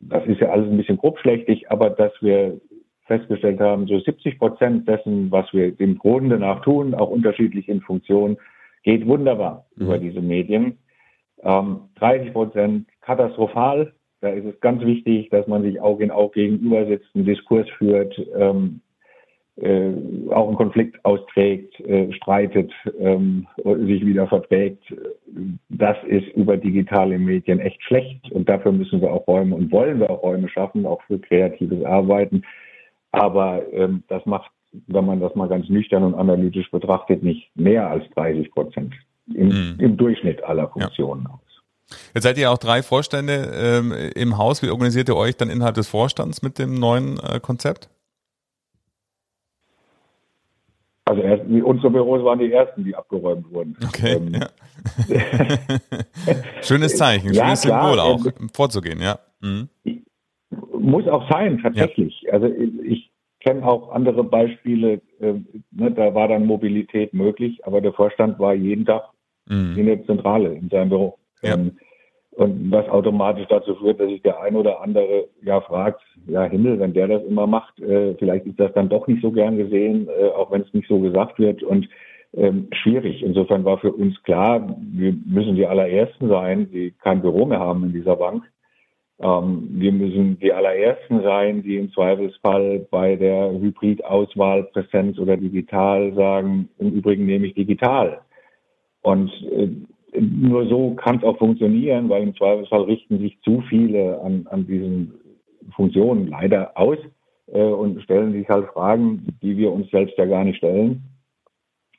das 0.00 0.26
ist 0.26 0.40
ja 0.40 0.50
alles 0.50 0.68
ein 0.68 0.76
bisschen 0.76 0.98
grobschlächtig, 0.98 1.70
aber 1.70 1.90
dass 1.90 2.12
wir 2.20 2.60
festgestellt 3.06 3.60
haben, 3.60 3.86
so 3.86 3.98
70 3.98 4.38
Prozent 4.38 4.88
dessen, 4.88 5.30
was 5.30 5.52
wir 5.52 5.72
dem 5.72 5.98
Grunde 5.98 6.38
nach 6.38 6.62
tun, 6.62 6.94
auch 6.94 7.10
unterschiedlich 7.10 7.68
in 7.68 7.80
Funktion, 7.80 8.36
geht 8.82 9.06
wunderbar 9.06 9.66
mhm. 9.76 9.86
über 9.86 9.98
diese 9.98 10.20
Medien. 10.20 10.78
Ähm, 11.42 11.80
30 11.96 12.32
Prozent 12.32 12.86
katastrophal. 13.00 13.92
Da 14.20 14.30
ist 14.30 14.46
es 14.46 14.58
ganz 14.60 14.82
wichtig, 14.82 15.28
dass 15.30 15.46
man 15.46 15.62
sich 15.62 15.80
Auge 15.80 16.04
in 16.04 16.10
Auge 16.10 16.40
gegenüber 16.40 16.86
sitzt, 16.86 17.08
einen 17.14 17.26
Diskurs 17.26 17.68
führt, 17.78 18.18
ähm, 18.36 18.80
äh, 19.56 19.92
auch 20.30 20.48
einen 20.48 20.56
Konflikt 20.56 21.02
austrägt, 21.04 21.80
äh, 21.80 22.12
streitet, 22.12 22.72
ähm, 22.98 23.46
sich 23.64 24.04
wieder 24.04 24.26
verträgt. 24.26 24.82
Das 25.68 25.96
ist 26.06 26.28
über 26.34 26.56
digitale 26.56 27.18
Medien 27.18 27.60
echt 27.60 27.82
schlecht 27.82 28.30
und 28.32 28.48
dafür 28.48 28.72
müssen 28.72 29.00
wir 29.00 29.12
auch 29.12 29.26
Räume 29.26 29.54
und 29.54 29.72
wollen 29.72 30.00
wir 30.00 30.10
auch 30.10 30.22
Räume 30.22 30.48
schaffen, 30.48 30.84
auch 30.86 31.02
für 31.02 31.18
kreatives 31.18 31.84
Arbeiten. 31.84 32.42
Aber 33.12 33.62
ähm, 33.72 34.02
das 34.08 34.24
macht, 34.26 34.50
wenn 34.86 35.06
man 35.06 35.20
das 35.20 35.34
mal 35.34 35.48
ganz 35.48 35.68
nüchtern 35.68 36.02
und 36.02 36.14
analytisch 36.14 36.70
betrachtet, 36.70 37.22
nicht 37.22 37.50
mehr 37.54 37.88
als 37.88 38.04
30 38.14 38.50
Prozent 38.52 38.94
im, 39.34 39.48
mhm. 39.48 39.76
im 39.78 39.96
Durchschnitt 39.96 40.42
aller 40.44 40.68
Funktionen 40.68 41.24
ja. 41.24 41.30
aus. 41.30 41.40
Jetzt 42.14 42.24
seid 42.24 42.36
ihr 42.38 42.50
auch 42.50 42.58
drei 42.58 42.82
Vorstände 42.82 43.50
ähm, 43.54 43.92
im 44.14 44.38
Haus. 44.38 44.62
Wie 44.62 44.70
organisiert 44.70 45.08
ihr 45.08 45.16
euch 45.16 45.36
dann 45.36 45.50
innerhalb 45.50 45.76
des 45.76 45.88
Vorstands 45.88 46.42
mit 46.42 46.58
dem 46.58 46.74
neuen 46.74 47.18
äh, 47.20 47.38
Konzept? 47.40 47.88
Also 51.04 51.22
erst, 51.22 51.44
unsere 51.44 51.90
Büros 51.90 52.24
waren 52.24 52.40
die 52.40 52.52
ersten, 52.52 52.82
die 52.84 52.96
abgeräumt 52.96 53.48
wurden. 53.52 53.76
Okay. 53.86 54.14
Ähm, 54.16 54.34
ja. 54.34 54.48
schönes 56.62 56.96
Zeichen, 56.96 57.32
ja, 57.32 57.44
schönes 57.44 57.62
klar, 57.62 57.82
Symbol 57.82 58.00
auch, 58.00 58.26
ähm, 58.26 58.48
vorzugehen, 58.52 59.00
ja. 59.00 59.20
Mhm. 59.40 59.68
Muss 60.78 61.06
auch 61.08 61.30
sein, 61.30 61.60
tatsächlich. 61.62 62.22
Ja. 62.22 62.34
Also 62.34 62.46
ich 62.46 63.10
kenne 63.40 63.66
auch 63.66 63.90
andere 63.92 64.24
Beispiele, 64.24 65.00
äh, 65.20 65.34
ne, 65.70 65.90
da 65.92 66.14
war 66.14 66.28
dann 66.28 66.46
Mobilität 66.46 67.14
möglich, 67.14 67.64
aber 67.64 67.80
der 67.80 67.92
Vorstand 67.92 68.38
war 68.38 68.54
jeden 68.54 68.84
Tag 68.84 69.04
mhm. 69.48 69.76
in 69.76 69.86
der 69.86 70.04
Zentrale, 70.04 70.52
in 70.54 70.68
seinem 70.68 70.88
Büro. 70.88 71.18
Ja. 71.42 71.54
Ähm, 71.54 71.72
und 72.32 72.70
was 72.70 72.86
automatisch 72.90 73.46
dazu 73.48 73.74
führt, 73.76 73.98
dass 73.98 74.08
sich 74.08 74.20
der 74.20 74.40
ein 74.42 74.56
oder 74.56 74.82
andere 74.82 75.28
ja 75.42 75.60
fragt, 75.62 76.02
ja 76.26 76.44
Himmel, 76.44 76.78
wenn 76.78 76.92
der 76.92 77.08
das 77.08 77.22
immer 77.24 77.46
macht, 77.46 77.80
äh, 77.80 78.14
vielleicht 78.16 78.44
ist 78.44 78.60
das 78.60 78.72
dann 78.74 78.90
doch 78.90 79.06
nicht 79.06 79.22
so 79.22 79.30
gern 79.30 79.56
gesehen, 79.56 80.08
äh, 80.08 80.28
auch 80.28 80.50
wenn 80.50 80.60
es 80.60 80.74
nicht 80.74 80.86
so 80.86 80.98
gesagt 81.00 81.38
wird 81.38 81.62
und 81.62 81.88
ähm, 82.34 82.68
schwierig. 82.72 83.22
Insofern 83.22 83.64
war 83.64 83.78
für 83.78 83.92
uns 83.92 84.22
klar, 84.22 84.76
wir 84.92 85.14
müssen 85.24 85.56
die 85.56 85.66
allerersten 85.66 86.28
sein, 86.28 86.70
die 86.70 86.92
kein 87.02 87.22
Büro 87.22 87.46
mehr 87.46 87.60
haben 87.60 87.84
in 87.84 87.92
dieser 87.94 88.16
Bank. 88.16 88.44
Ähm, 89.18 89.68
wir 89.70 89.92
müssen 89.92 90.38
die 90.40 90.52
allerersten 90.52 91.22
sein, 91.22 91.62
die 91.62 91.76
im 91.76 91.90
Zweifelsfall 91.92 92.86
bei 92.90 93.16
der 93.16 93.50
Hybridauswahl 93.52 94.64
Präsenz 94.64 95.18
oder 95.18 95.36
digital 95.36 96.12
sagen, 96.14 96.68
im 96.78 96.92
Übrigen 96.92 97.24
nehme 97.26 97.46
ich 97.46 97.54
digital. 97.54 98.20
Und 99.02 99.30
äh, 99.52 99.68
nur 100.20 100.66
so 100.68 100.94
kann 100.94 101.18
es 101.18 101.24
auch 101.24 101.38
funktionieren, 101.38 102.08
weil 102.08 102.22
im 102.22 102.36
Zweifelsfall 102.36 102.82
richten 102.82 103.18
sich 103.18 103.40
zu 103.42 103.62
viele 103.68 104.20
an, 104.20 104.46
an 104.50 104.66
diesen 104.66 105.14
Funktionen 105.74 106.28
leider 106.28 106.76
aus 106.76 106.98
äh, 107.46 107.62
und 107.62 108.02
stellen 108.02 108.32
sich 108.32 108.48
halt 108.48 108.66
Fragen, 108.68 109.26
die 109.42 109.56
wir 109.56 109.72
uns 109.72 109.90
selbst 109.90 110.16
ja 110.18 110.26
gar 110.26 110.44
nicht 110.44 110.58
stellen. 110.58 111.02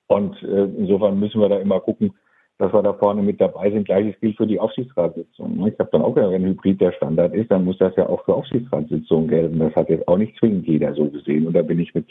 Und 0.07 0.41
äh, 0.43 0.65
insofern 0.77 1.19
müssen 1.19 1.41
wir 1.41 1.49
da 1.49 1.59
immer 1.59 1.79
gucken, 1.79 2.13
dass 2.59 2.73
wir 2.73 2.81
da 2.81 2.93
vorne 2.93 3.21
mit 3.21 3.39
dabei 3.39 3.69
sind. 3.69 3.85
Gleiches 3.85 4.19
gilt 4.19 4.37
für 4.37 4.47
die 4.47 4.59
Aufsichtsratssitzung. 4.59 5.57
Ne? 5.57 5.69
Ich 5.69 5.79
habe 5.79 5.89
dann 5.91 6.01
auch 6.01 6.15
gesagt, 6.15 6.33
wenn 6.33 6.45
Hybrid 6.45 6.81
der 6.81 6.91
Standard 6.93 7.33
ist, 7.33 7.51
dann 7.51 7.65
muss 7.65 7.77
das 7.77 7.95
ja 7.95 8.09
auch 8.09 8.23
für 8.25 8.33
Aufsichtsratssitzungen 8.33 9.27
gelten. 9.27 9.59
Das 9.59 9.75
hat 9.75 9.89
jetzt 9.89 10.07
auch 10.07 10.17
nicht 10.17 10.37
zwingend 10.39 10.67
jeder 10.67 10.93
so 10.95 11.09
gesehen. 11.09 11.45
Und 11.45 11.53
da 11.53 11.61
bin 11.61 11.79
ich 11.79 11.93
mit 11.93 12.07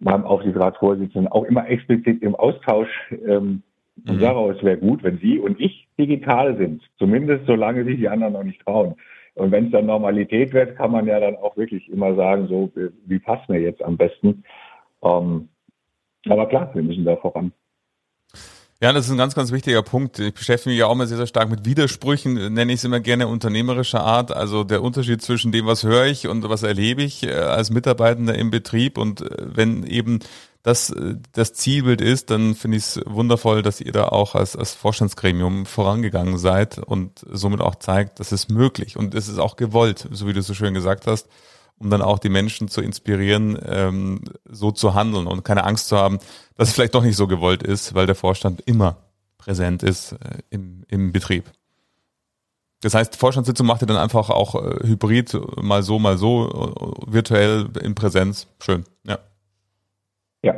meinem 0.00 0.24
Aufsichtsratsvorsitzenden 0.24 1.30
auch 1.30 1.44
immer 1.44 1.68
explizit 1.68 2.22
im 2.22 2.34
Austausch. 2.34 2.88
Ähm, 3.26 3.62
und 4.06 4.16
mhm. 4.16 4.20
daraus 4.20 4.62
wäre 4.62 4.78
gut, 4.78 5.02
wenn 5.02 5.18
Sie 5.18 5.38
und 5.38 5.60
ich 5.60 5.88
digital 5.98 6.56
sind. 6.56 6.82
Zumindest 6.98 7.46
solange 7.46 7.84
sich 7.84 7.96
die 7.96 8.08
anderen 8.08 8.32
noch 8.32 8.44
nicht 8.44 8.60
trauen. 8.64 8.94
Und 9.34 9.52
wenn 9.52 9.66
es 9.66 9.72
dann 9.72 9.86
Normalität 9.86 10.52
wird, 10.52 10.76
kann 10.76 10.90
man 10.90 11.06
ja 11.06 11.20
dann 11.20 11.36
auch 11.36 11.56
wirklich 11.56 11.88
immer 11.88 12.14
sagen, 12.16 12.48
so, 12.48 12.70
wie 13.06 13.18
passt 13.20 13.48
mir 13.48 13.60
jetzt 13.60 13.82
am 13.82 13.96
besten? 13.96 14.42
Ähm, 15.02 15.48
aber 16.28 16.46
klar, 16.46 16.70
wir 16.74 16.82
müssen 16.82 17.04
da 17.04 17.16
voran. 17.16 17.52
Ja, 18.80 18.92
das 18.92 19.06
ist 19.06 19.10
ein 19.10 19.18
ganz, 19.18 19.34
ganz 19.34 19.50
wichtiger 19.50 19.82
Punkt. 19.82 20.20
Ich 20.20 20.34
beschäftige 20.34 20.70
mich 20.70 20.78
ja 20.78 20.86
auch 20.86 20.92
immer 20.92 21.08
sehr, 21.08 21.16
sehr 21.16 21.26
stark 21.26 21.50
mit 21.50 21.64
Widersprüchen, 21.64 22.34
nenne 22.34 22.72
ich 22.72 22.78
es 22.78 22.84
immer 22.84 23.00
gerne 23.00 23.26
unternehmerischer 23.26 24.04
Art. 24.04 24.30
Also 24.30 24.62
der 24.62 24.82
Unterschied 24.82 25.20
zwischen 25.20 25.50
dem, 25.50 25.66
was 25.66 25.82
höre 25.82 26.06
ich 26.06 26.28
und 26.28 26.48
was 26.48 26.62
erlebe 26.62 27.02
ich 27.02 27.24
äh, 27.24 27.32
als 27.32 27.70
Mitarbeitender 27.70 28.36
im 28.36 28.52
Betrieb. 28.52 28.96
Und 28.96 29.22
äh, 29.22 29.36
wenn 29.40 29.84
eben 29.84 30.20
das 30.62 30.90
äh, 30.90 31.16
das 31.32 31.54
Zielbild 31.54 32.00
ist, 32.00 32.30
dann 32.30 32.54
finde 32.54 32.76
ich 32.76 32.84
es 32.84 33.00
wundervoll, 33.04 33.62
dass 33.62 33.80
ihr 33.80 33.90
da 33.90 34.04
auch 34.10 34.36
als, 34.36 34.54
als 34.54 34.74
Vorstandsgremium 34.74 35.66
vorangegangen 35.66 36.38
seid 36.38 36.78
und 36.78 37.26
somit 37.28 37.60
auch 37.60 37.74
zeigt, 37.74 38.20
dass 38.20 38.30
es 38.30 38.48
möglich 38.48 38.96
und 38.96 39.12
es 39.16 39.26
ist 39.26 39.38
auch 39.40 39.56
gewollt, 39.56 40.06
so 40.12 40.28
wie 40.28 40.32
du 40.32 40.42
so 40.42 40.54
schön 40.54 40.74
gesagt 40.74 41.08
hast 41.08 41.26
um 41.78 41.90
dann 41.90 42.02
auch 42.02 42.18
die 42.18 42.28
Menschen 42.28 42.68
zu 42.68 42.80
inspirieren, 42.80 43.58
ähm, 43.66 44.20
so 44.44 44.70
zu 44.70 44.94
handeln 44.94 45.26
und 45.26 45.44
keine 45.44 45.64
Angst 45.64 45.88
zu 45.88 45.96
haben, 45.96 46.18
dass 46.56 46.68
es 46.68 46.74
vielleicht 46.74 46.94
doch 46.94 47.04
nicht 47.04 47.16
so 47.16 47.26
gewollt 47.26 47.62
ist, 47.62 47.94
weil 47.94 48.06
der 48.06 48.14
Vorstand 48.14 48.62
immer 48.62 48.96
präsent 49.38 49.82
ist 49.82 50.12
äh, 50.12 50.38
im, 50.50 50.84
im 50.88 51.12
Betrieb. 51.12 51.44
Das 52.82 52.94
heißt, 52.94 53.16
Vorstandssitzung 53.16 53.66
macht 53.66 53.82
ihr 53.82 53.86
dann 53.86 53.96
einfach 53.96 54.30
auch 54.30 54.54
äh, 54.54 54.86
hybrid, 54.86 55.36
mal 55.60 55.82
so, 55.82 55.98
mal 55.98 56.16
so, 56.16 56.48
äh, 56.48 57.12
virtuell 57.12 57.66
in 57.82 57.94
Präsenz. 57.94 58.48
Schön, 58.60 58.84
ja. 59.04 59.18
Ja, 60.42 60.54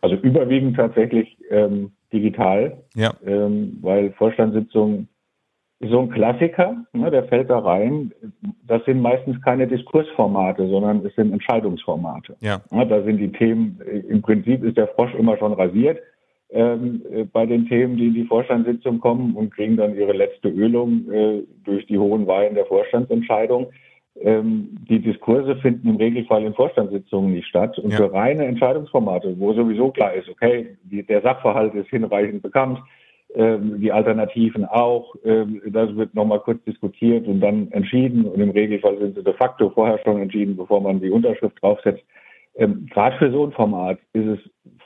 also 0.00 0.16
überwiegend 0.16 0.76
tatsächlich 0.76 1.36
ähm, 1.50 1.92
digital, 2.12 2.82
ja. 2.94 3.12
ähm, 3.24 3.78
weil 3.82 4.12
Vorstandssitzungen 4.12 5.08
so 5.80 6.00
ein 6.00 6.10
Klassiker, 6.10 6.84
ne, 6.92 7.10
der 7.10 7.24
fällt 7.24 7.48
da 7.48 7.58
rein. 7.58 8.12
Das 8.66 8.84
sind 8.84 9.00
meistens 9.00 9.40
keine 9.40 9.66
Diskursformate, 9.66 10.68
sondern 10.68 11.04
es 11.06 11.14
sind 11.14 11.32
Entscheidungsformate. 11.32 12.36
Ja. 12.40 12.60
ja 12.70 12.84
da 12.84 13.02
sind 13.02 13.16
die 13.16 13.32
Themen, 13.32 13.80
im 14.08 14.20
Prinzip 14.20 14.62
ist 14.62 14.76
der 14.76 14.88
Frosch 14.88 15.14
immer 15.14 15.38
schon 15.38 15.54
rasiert 15.54 15.98
ähm, 16.50 17.02
äh, 17.10 17.24
bei 17.24 17.46
den 17.46 17.66
Themen, 17.66 17.96
die 17.96 18.08
in 18.08 18.14
die 18.14 18.24
Vorstandssitzung 18.24 19.00
kommen 19.00 19.34
und 19.34 19.54
kriegen 19.54 19.76
dann 19.76 19.96
ihre 19.96 20.12
letzte 20.12 20.48
Ölung 20.48 21.10
äh, 21.10 21.42
durch 21.64 21.86
die 21.86 21.98
hohen 21.98 22.26
Weihen 22.26 22.54
der 22.54 22.66
Vorstandsentscheidung. 22.66 23.68
Ähm, 24.20 24.76
die 24.88 24.98
Diskurse 24.98 25.56
finden 25.56 25.88
im 25.88 25.96
Regelfall 25.96 26.44
in 26.44 26.52
Vorstandssitzungen 26.52 27.32
nicht 27.32 27.46
statt. 27.46 27.78
Und 27.78 27.92
ja. 27.92 27.96
für 27.96 28.12
reine 28.12 28.44
Entscheidungsformate, 28.44 29.34
wo 29.38 29.54
sowieso 29.54 29.92
klar 29.92 30.12
ist, 30.12 30.28
okay, 30.28 30.76
die, 30.82 31.06
der 31.06 31.22
Sachverhalt 31.22 31.74
ist 31.74 31.88
hinreichend 31.88 32.42
bekannt, 32.42 32.80
ähm, 33.34 33.80
die 33.80 33.92
Alternativen 33.92 34.64
auch. 34.64 35.14
Ähm, 35.24 35.62
das 35.66 35.94
wird 35.96 36.14
nochmal 36.14 36.40
kurz 36.40 36.62
diskutiert 36.64 37.26
und 37.26 37.40
dann 37.40 37.70
entschieden. 37.72 38.24
Und 38.24 38.40
im 38.40 38.50
Regelfall 38.50 38.98
sind 38.98 39.16
sie 39.16 39.22
de 39.22 39.34
facto 39.34 39.70
vorher 39.70 39.98
schon 40.04 40.20
entschieden, 40.20 40.56
bevor 40.56 40.80
man 40.80 41.00
die 41.00 41.10
Unterschrift 41.10 41.60
draufsetzt. 41.62 42.02
Ähm, 42.56 42.86
Gerade 42.90 43.16
für 43.18 43.30
so 43.30 43.46
ein 43.46 43.52
Format 43.52 43.98
ist 44.12 44.26
es 44.26 44.38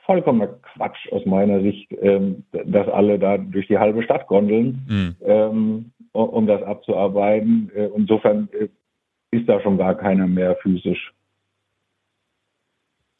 vollkommener 0.04 0.48
Quatsch 0.74 1.10
aus 1.12 1.24
meiner 1.24 1.60
Sicht, 1.60 1.90
ähm, 2.02 2.44
dass 2.52 2.88
alle 2.88 3.18
da 3.18 3.38
durch 3.38 3.66
die 3.68 3.78
halbe 3.78 4.02
Stadt 4.02 4.26
gondeln, 4.26 4.84
mhm. 4.88 5.16
ähm, 5.24 5.90
um 6.12 6.46
das 6.46 6.62
abzuarbeiten. 6.62 7.70
Äh, 7.74 7.88
insofern 7.96 8.48
äh, 8.52 8.68
ist 9.30 9.48
da 9.48 9.60
schon 9.60 9.78
gar 9.78 9.94
keiner 9.94 10.26
mehr 10.26 10.56
physisch. 10.56 11.12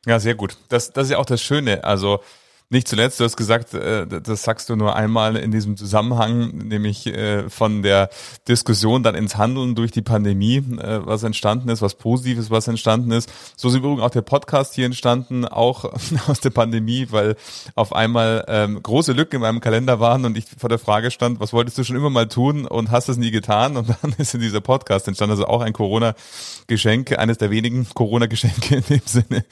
Ja, 0.06 0.18
sehr 0.18 0.34
gut. 0.34 0.58
Das, 0.68 0.92
das 0.92 1.04
ist 1.04 1.12
ja 1.12 1.18
auch 1.18 1.24
das 1.24 1.40
Schöne. 1.40 1.82
Also 1.82 2.20
nicht 2.70 2.88
zuletzt, 2.88 3.20
du 3.20 3.24
hast 3.24 3.36
gesagt, 3.36 3.74
äh, 3.74 4.06
das 4.06 4.42
sagst 4.42 4.70
du 4.70 4.76
nur 4.76 4.96
einmal 4.96 5.36
in 5.36 5.50
diesem 5.50 5.76
Zusammenhang, 5.76 6.48
nämlich 6.66 7.06
äh, 7.06 7.48
von 7.50 7.82
der 7.82 8.08
Diskussion 8.48 9.02
dann 9.02 9.14
ins 9.14 9.36
Handeln 9.36 9.74
durch 9.74 9.90
die 9.90 10.02
Pandemie, 10.02 10.56
äh, 10.56 11.00
was 11.04 11.22
entstanden 11.24 11.68
ist, 11.68 11.82
was 11.82 11.94
Positives, 11.94 12.50
was 12.50 12.66
entstanden 12.66 13.10
ist. 13.10 13.30
So 13.56 13.68
ist 13.68 13.74
übrigens 13.74 14.00
auch 14.00 14.10
der 14.10 14.22
Podcast 14.22 14.74
hier 14.74 14.86
entstanden, 14.86 15.44
auch 15.44 15.84
aus 16.26 16.40
der 16.40 16.50
Pandemie, 16.50 17.08
weil 17.10 17.36
auf 17.74 17.94
einmal 17.94 18.44
ähm, 18.48 18.82
große 18.82 19.12
Lücken 19.12 19.36
in 19.36 19.42
meinem 19.42 19.60
Kalender 19.60 20.00
waren 20.00 20.24
und 20.24 20.38
ich 20.38 20.46
vor 20.56 20.70
der 20.70 20.78
Frage 20.78 21.10
stand, 21.10 21.40
was 21.40 21.52
wolltest 21.52 21.76
du 21.76 21.84
schon 21.84 21.96
immer 21.96 22.10
mal 22.10 22.28
tun 22.28 22.66
und 22.66 22.90
hast 22.90 23.10
es 23.10 23.18
nie 23.18 23.30
getan? 23.30 23.76
Und 23.76 23.94
dann 24.02 24.14
ist 24.18 24.34
in 24.34 24.40
dieser 24.40 24.62
Podcast 24.62 25.06
entstanden, 25.06 25.32
also 25.32 25.46
auch 25.46 25.60
ein 25.60 25.74
Corona-Geschenk, 25.74 27.18
eines 27.18 27.36
der 27.36 27.50
wenigen 27.50 27.86
Corona-Geschenke 27.94 28.76
in 28.76 28.84
dem 28.88 29.02
Sinne, 29.04 29.44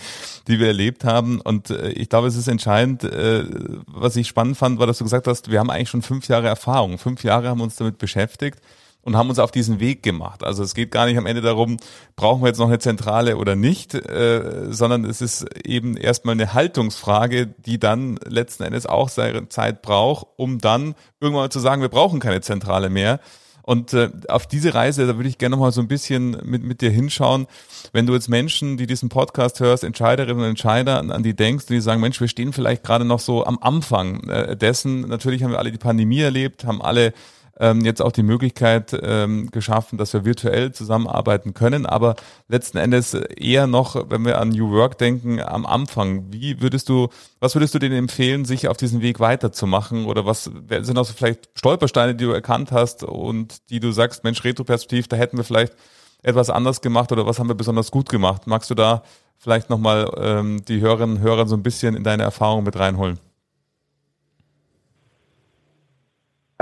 die 0.48 0.59
wir 0.59 0.68
erlebt 0.68 1.05
haben. 1.05 1.40
Und 1.40 1.70
ich 1.70 2.09
glaube, 2.09 2.27
es 2.27 2.37
ist 2.37 2.48
entscheidend, 2.48 3.02
äh, 3.05 3.45
was 3.87 4.17
ich 4.17 4.29
spannend 4.29 4.57
fand, 4.57 4.79
war, 4.79 4.87
dass 4.87 4.99
du 4.99 5.05
gesagt 5.05 5.27
hast, 5.27 5.51
wir 5.51 5.59
haben 5.59 5.71
eigentlich 5.71 5.91
schon 5.91 6.03
fünf 6.03 6.29
Jahre 6.29 6.49
Erfahrung. 6.49 6.99
Fünf 6.99 7.25
Jahre 7.25 7.49
haben 7.49 7.59
wir 7.59 7.65
uns 7.65 7.77
damit 7.77 7.99
beschäftigt 7.99 8.59
und 9.03 9.17
haben 9.17 9.29
uns 9.29 9.38
auf 9.38 9.51
diesen 9.51 9.81
Weg 9.81 10.03
gemacht. 10.03 10.45
Also 10.45 10.62
es 10.62 10.75
geht 10.75 10.91
gar 10.91 11.07
nicht 11.07 11.19
am 11.19 11.27
Ende 11.27 11.43
darum, 11.43 11.77
brauchen 12.17 12.43
wir 12.43 12.49
jetzt 12.49 12.59
noch 12.59 12.69
eine 12.69 12.79
Zentrale 12.79 13.37
oder 13.37 13.57
nicht, 13.57 13.95
äh, 13.95 14.73
sondern 14.73 15.05
es 15.05 15.21
ist 15.21 15.45
eben 15.67 15.97
erstmal 15.97 16.35
eine 16.35 16.55
Haltungsfrage, 16.55 17.47
die 17.47 17.79
dann 17.79 18.19
letzten 18.25 18.62
Endes 18.62 18.87
auch 18.87 19.09
seine 19.09 19.49
Zeit 19.49 19.83
braucht, 19.83 20.27
um 20.37 20.59
dann 20.59 20.95
irgendwann 21.21 21.51
zu 21.51 21.61
sagen, 21.61 21.83
wir 21.83 21.88
brauchen 21.88 22.21
keine 22.21 22.41
Zentrale 22.41 22.91
mehr 22.91 23.21
Und 23.62 23.94
äh, 23.94 24.11
auf 24.29 24.46
diese 24.46 24.75
Reise, 24.75 25.07
da 25.07 25.16
würde 25.16 25.29
ich 25.29 25.38
gerne 25.38 25.57
noch 25.57 25.62
mal 25.62 25.72
so 25.72 25.81
ein 25.81 25.88
bisschen 25.88 26.37
mit, 26.44 26.62
mit 26.62 26.81
dir 26.81 26.90
hinschauen. 26.90 27.46
Wenn 27.92 28.07
du 28.07 28.14
jetzt 28.14 28.29
Menschen, 28.29 28.77
die 28.77 28.87
diesen 28.87 29.09
Podcast 29.09 29.61
hörst, 29.61 29.85
Entscheiderinnen 29.85 30.42
und 30.42 30.51
Entscheider, 30.51 30.98
an, 30.98 31.11
an 31.11 31.22
die 31.22 31.35
denkst 31.35 31.66
und 31.68 31.75
die 31.75 31.81
sagen, 31.81 32.01
Mensch, 32.01 32.20
wir 32.20 32.29
stehen 32.29 32.53
vielleicht 32.53 32.83
gerade 32.83 33.05
noch 33.05 33.20
so 33.20 33.44
am 33.46 33.59
Anfang 33.61 34.29
äh, 34.29 34.57
dessen. 34.57 35.03
Natürlich 35.03 35.42
haben 35.42 35.53
wir 35.53 35.59
alle 35.59 35.72
die 35.72 35.79
Pandemie 35.79 36.20
erlebt, 36.20 36.64
haben 36.64 36.83
alle 36.83 37.12
ähm, 37.59 37.83
jetzt 37.83 38.01
auch 38.01 38.12
die 38.12 38.23
Möglichkeit 38.23 38.99
ähm, 39.03 39.51
geschaffen, 39.51 39.99
dass 39.99 40.12
wir 40.12 40.25
virtuell 40.25 40.73
zusammenarbeiten 40.73 41.55
können, 41.55 41.87
aber 41.87 42.17
letzten 42.49 42.79
Endes 42.79 43.15
eher 43.15 43.67
noch, 43.67 44.11
wenn 44.11 44.25
wir 44.25 44.41
an 44.41 44.51
New 44.51 44.71
Work 44.71 44.99
denken, 44.99 45.41
am 45.41 45.67
Anfang. 45.67 46.33
Wie 46.33 46.61
würdest 46.61 46.88
du, 46.88 47.09
was 47.41 47.55
würdest 47.55 47.75
du 47.75 47.79
denen 47.79 47.97
empfehlen, 47.97 48.45
sich 48.45 48.69
auf 48.69 48.77
diesen 48.77 49.03
Weg 49.03 49.21
weiterzumachen? 49.21 50.07
Oder 50.07 50.27
was 50.27 50.45
sind 50.45 50.99
auch 50.99 51.05
so 51.05 51.12
vielleicht 51.12 51.51
Stolpersteine, 51.55 52.15
die 52.15 52.25
du 52.25 52.33
erkannt 52.33 52.73
hast 52.73 53.05
und 53.05 53.71
die 53.71 53.81
du 53.81 53.93
sagst, 53.93 54.25
Mensch, 54.25 54.43
retroperspektiv, 54.45 55.09
da 55.09 55.17
hätten 55.17 55.37
wir 55.37 55.45
vielleicht 55.45 55.75
etwas 56.23 56.51
anders 56.51 56.81
gemacht 56.81 57.12
oder 57.12 57.27
was 57.27 57.38
haben 57.38 57.49
wir 57.49 57.55
besonders 57.55 57.91
gut 57.91 58.09
gemacht? 58.09 58.47
Magst 58.47 58.71
du 58.71 58.75
da 58.75 59.03
vielleicht 59.38 59.71
nochmal 59.71 60.11
ähm, 60.17 60.65
die 60.67 60.81
Hörerinnen 60.81 61.17
und 61.17 61.23
Hörer 61.23 61.47
so 61.47 61.57
ein 61.57 61.62
bisschen 61.62 61.97
in 61.97 62.05
deine 62.05 62.23
Erfahrung 62.23 62.65
mit 62.65 62.79
reinholen? 62.79 63.19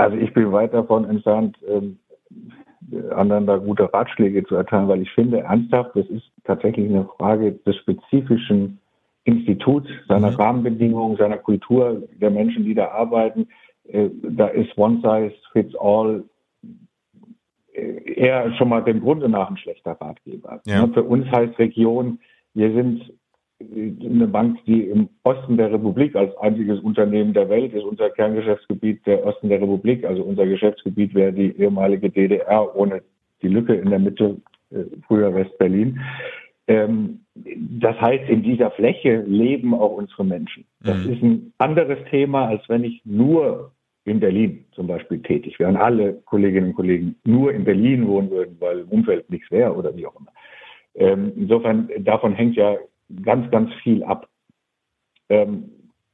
Also 0.01 0.17
ich 0.17 0.33
bin 0.33 0.51
weit 0.51 0.73
davon 0.73 1.05
entfernt, 1.05 1.57
ähm, 1.67 1.99
anderen 3.11 3.45
da 3.45 3.57
gute 3.57 3.93
Ratschläge 3.93 4.43
zu 4.43 4.55
erteilen, 4.55 4.87
weil 4.87 5.01
ich 5.01 5.11
finde 5.11 5.41
ernsthaft, 5.41 5.91
das 5.95 6.07
ist 6.07 6.29
tatsächlich 6.43 6.89
eine 6.89 7.07
Frage 7.17 7.51
des 7.51 7.75
spezifischen 7.77 8.79
Instituts, 9.23 9.87
seiner 10.07 10.31
mhm. 10.31 10.35
Rahmenbedingungen, 10.35 11.17
seiner 11.17 11.37
Kultur, 11.37 12.03
der 12.19 12.31
Menschen, 12.31 12.65
die 12.65 12.73
da 12.73 12.89
arbeiten. 12.89 13.47
Äh, 13.87 14.09
da 14.23 14.47
ist 14.47 14.75
One 14.77 14.97
Size 14.97 15.35
Fits 15.53 15.75
All 15.75 16.23
äh, 17.73 18.13
eher 18.13 18.51
schon 18.55 18.69
mal 18.69 18.83
dem 18.83 19.01
Grunde 19.01 19.29
nach 19.29 19.49
ein 19.49 19.57
schlechter 19.57 19.91
Ratgeber. 19.91 20.61
Ja. 20.65 20.87
Für 20.87 21.03
uns 21.03 21.29
heißt 21.31 21.59
Region, 21.59 22.19
wir 22.53 22.73
sind 22.73 23.13
eine 23.73 24.27
Bank, 24.27 24.59
die 24.65 24.83
im 24.83 25.09
Osten 25.23 25.57
der 25.57 25.71
Republik 25.71 26.15
als 26.15 26.35
einziges 26.37 26.79
Unternehmen 26.79 27.33
der 27.33 27.49
Welt 27.49 27.73
ist. 27.73 27.83
Unser 27.83 28.09
Kerngeschäftsgebiet 28.09 29.05
der 29.05 29.25
Osten 29.25 29.49
der 29.49 29.61
Republik, 29.61 30.05
also 30.05 30.23
unser 30.23 30.45
Geschäftsgebiet 30.45 31.13
wäre 31.13 31.33
die 31.33 31.55
ehemalige 31.57 32.09
DDR 32.09 32.75
ohne 32.75 33.01
die 33.41 33.47
Lücke 33.47 33.73
in 33.73 33.89
der 33.89 33.99
Mitte, 33.99 34.37
äh, 34.71 34.83
früher 35.07 35.33
West-Berlin. 35.33 35.99
Ähm, 36.67 37.21
das 37.35 37.99
heißt, 37.99 38.29
in 38.29 38.43
dieser 38.43 38.71
Fläche 38.71 39.23
leben 39.25 39.73
auch 39.73 39.93
unsere 39.93 40.25
Menschen. 40.25 40.65
Das 40.81 40.97
mhm. 40.97 41.13
ist 41.13 41.23
ein 41.23 41.53
anderes 41.57 41.99
Thema, 42.09 42.47
als 42.47 42.67
wenn 42.67 42.83
ich 42.83 43.01
nur 43.05 43.71
in 44.05 44.19
Berlin 44.19 44.65
zum 44.71 44.87
Beispiel 44.87 45.21
tätig 45.21 45.59
wäre 45.59 45.69
und 45.69 45.77
alle 45.77 46.13
Kolleginnen 46.25 46.69
und 46.69 46.75
Kollegen 46.75 47.15
nur 47.23 47.53
in 47.53 47.63
Berlin 47.63 48.07
wohnen 48.07 48.29
würden, 48.31 48.57
weil 48.59 48.79
im 48.79 48.89
Umfeld 48.89 49.29
nichts 49.29 49.49
wäre 49.51 49.73
oder 49.75 49.95
wie 49.95 50.05
auch 50.05 50.19
immer. 50.19 50.31
Ähm, 50.95 51.31
insofern, 51.35 51.89
davon 51.99 52.33
hängt 52.33 52.55
ja 52.55 52.75
ganz, 53.23 53.49
ganz 53.51 53.73
viel 53.83 54.03
ab. 54.03 54.27
Ähm, 55.29 55.71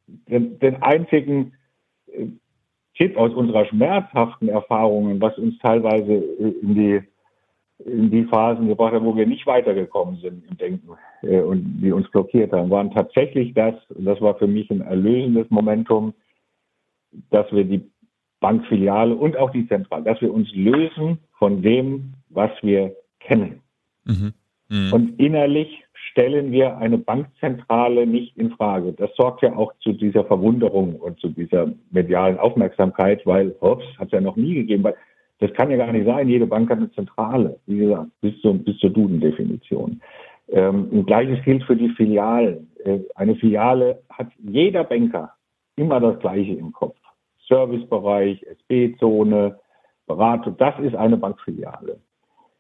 den, 0.08 0.60
den, 0.60 0.82
einzigen 0.82 1.54
äh, 2.08 2.28
Tipp 2.96 3.18
aus 3.18 3.34
unserer 3.34 3.66
schmerzhaften 3.66 4.50
Erfahrungen, 4.50 5.20
was 5.22 5.38
uns 5.38 5.58
teilweise 5.60 6.14
äh, 6.14 6.54
in 6.62 6.76
die 6.76 7.02
in 7.86 8.10
die 8.10 8.24
Phasen 8.24 8.68
gebracht 8.68 8.94
hat, 8.94 9.04
wo 9.04 9.16
wir 9.16 9.28
nicht 9.28 9.46
weitergekommen 9.46 10.20
sind 10.20 10.44
im 10.50 10.58
Denken 10.58 10.90
äh, 11.22 11.42
und 11.42 11.80
die 11.80 11.92
uns 11.92 12.10
blockiert 12.10 12.52
haben, 12.52 12.70
waren 12.70 12.92
tatsächlich 12.92 13.54
das, 13.54 13.76
und 13.90 14.06
das 14.06 14.20
war 14.20 14.36
für 14.36 14.48
mich 14.48 14.70
ein 14.72 14.82
erlösendes 14.82 15.50
Momentum, 15.50 16.14
dass 17.30 17.52
wir 17.52 17.66
die 17.66 17.88
Bankfiliale 18.40 19.16
und 19.16 19.38
auch 19.38 19.52
die 19.52 19.68
Zentrale, 19.68 20.04
dass 20.04 20.22
wir 20.22 20.34
uns 20.34 20.52
lösen 20.54 21.20
von 21.38 21.62
dem, 21.62 22.14
was 22.30 22.52
wir 22.62 22.96
kennen. 23.20 23.62
Mhm. 24.06 24.34
Mhm. 24.70 24.94
Und 24.94 25.20
innerlich 25.20 25.84
stellen 26.12 26.52
wir 26.52 26.78
eine 26.78 26.98
Bankzentrale 26.98 28.08
nicht 28.08 28.38
in 28.38 28.52
Frage. 28.52 28.94
Das 28.94 29.14
sorgt 29.16 29.42
ja 29.42 29.56
auch 29.56 29.74
zu 29.80 29.94
dieser 29.94 30.24
Verwunderung 30.26 30.96
und 30.96 31.20
zu 31.20 31.30
dieser 31.30 31.72
medialen 31.92 32.38
Aufmerksamkeit, 32.38 33.26
weil, 33.26 33.56
hops, 33.62 33.86
hat 33.98 34.08
es 34.08 34.14
ja 34.14 34.22
noch 34.22 34.36
nie 34.36 34.56
gegeben, 34.56 34.84
weil 34.84 34.96
das 35.40 35.54
kann 35.54 35.70
ja 35.70 35.78
gar 35.78 35.92
nicht 35.92 36.06
sein. 36.06 36.28
Jede 36.28 36.48
Bank 36.48 36.70
hat 36.70 36.80
eine 36.80 36.92
Zentrale, 36.92 37.60
wie 37.68 37.78
gesagt, 37.78 38.10
bis 38.22 38.40
zur, 38.42 38.56
bis 38.56 38.78
zur 38.80 38.90
Duden-Definition. 38.90 40.02
Ähm, 40.50 40.88
und 40.92 41.06
gleiches 41.06 41.44
gilt 41.44 41.64
für 41.64 41.76
die 41.76 41.90
Filialen. 41.90 42.72
Äh, 42.84 43.00
eine 43.16 43.36
Filiale 43.36 44.02
hat 44.10 44.28
jeder 44.40 44.84
Banker 44.84 45.34
immer 45.76 46.00
das 46.00 46.20
Gleiche 46.20 46.54
im 46.54 46.72
Kopf. 46.72 46.98
Servicebereich, 47.48 48.44
SB-Zone, 48.44 49.60
Beratung, 50.08 50.56
das 50.58 50.80
ist 50.80 50.96
eine 50.96 51.18
Bankfiliale. 51.18 52.00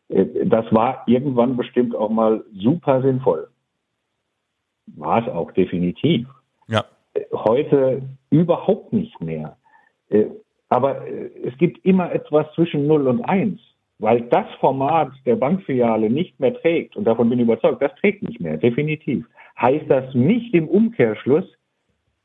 Äh, 0.09 0.45
das 0.45 0.65
war 0.71 1.03
irgendwann 1.07 1.57
bestimmt 1.57 1.95
auch 1.95 2.09
mal 2.09 2.43
super 2.53 3.01
sinnvoll. 3.01 3.49
War 4.95 5.21
es 5.21 5.33
auch 5.33 5.51
definitiv. 5.51 6.27
Ja. 6.67 6.85
Äh, 7.13 7.21
heute 7.33 8.01
überhaupt 8.29 8.93
nicht 8.93 9.19
mehr. 9.21 9.57
Äh, 10.09 10.25
aber 10.69 11.03
es 11.45 11.57
gibt 11.57 11.85
immer 11.85 12.11
etwas 12.11 12.45
zwischen 12.53 12.87
0 12.87 13.07
und 13.07 13.21
1, 13.21 13.57
weil 13.99 14.21
das 14.23 14.45
Format 14.59 15.11
der 15.25 15.37
Bankfiliale 15.37 16.09
nicht 16.09 16.37
mehr 16.41 16.53
trägt, 16.55 16.97
und 16.97 17.05
davon 17.05 17.29
bin 17.29 17.39
ich 17.39 17.45
überzeugt, 17.45 17.81
das 17.81 17.95
trägt 17.95 18.21
nicht 18.21 18.41
mehr, 18.41 18.57
definitiv. 18.57 19.25
Heißt 19.61 19.85
das 19.87 20.13
nicht 20.13 20.53
im 20.53 20.67
Umkehrschluss, 20.67 21.45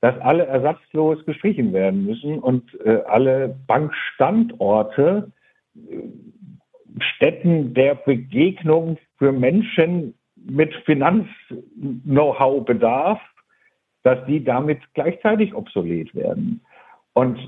dass 0.00 0.18
alle 0.22 0.44
ersatzlos 0.46 1.24
gestrichen 1.24 1.72
werden 1.72 2.04
müssen 2.04 2.40
und 2.40 2.64
alle 3.06 3.56
Bankstandorte 3.68 5.30
Städten 6.98 7.74
der 7.74 7.94
Begegnung 7.94 8.98
für 9.18 9.32
Menschen 9.32 10.14
mit 10.36 10.74
Finanz-Know-how 10.84 12.64
bedarf, 12.64 13.20
dass 14.02 14.24
die 14.26 14.42
damit 14.42 14.80
gleichzeitig 14.94 15.54
obsolet 15.54 16.14
werden. 16.14 16.60
Und 17.14 17.38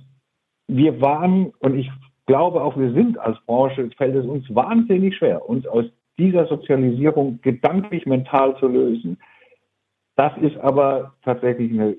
wir 0.69 1.01
waren, 1.01 1.53
und 1.59 1.77
ich 1.77 1.91
glaube 2.27 2.63
auch 2.63 2.77
wir 2.77 2.93
sind 2.93 3.19
als 3.19 3.39
Branche, 3.47 3.91
fällt 3.97 4.15
es 4.15 4.27
uns 4.27 4.45
wahnsinnig 4.55 5.17
schwer, 5.17 5.49
uns 5.49 5.67
aus 5.67 5.87
dieser 6.19 6.47
Sozialisierung 6.47 7.41
gedanklich 7.43 8.07
mental 8.07 8.57
zu 8.59 8.69
lösen. 8.69 9.19
Das 10.17 10.33
ist 10.39 10.57
aber 10.59 11.15
tatsächlich 11.25 11.73
eine 11.73 11.97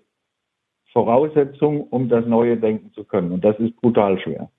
Voraussetzung, 0.93 1.81
um 1.89 2.07
das 2.07 2.25
Neue 2.25 2.55
denken 2.55 2.93
zu 2.93 3.03
können. 3.03 3.33
Und 3.33 3.43
das 3.43 3.59
ist 3.59 3.75
brutal 3.81 4.17
schwer. 4.19 4.49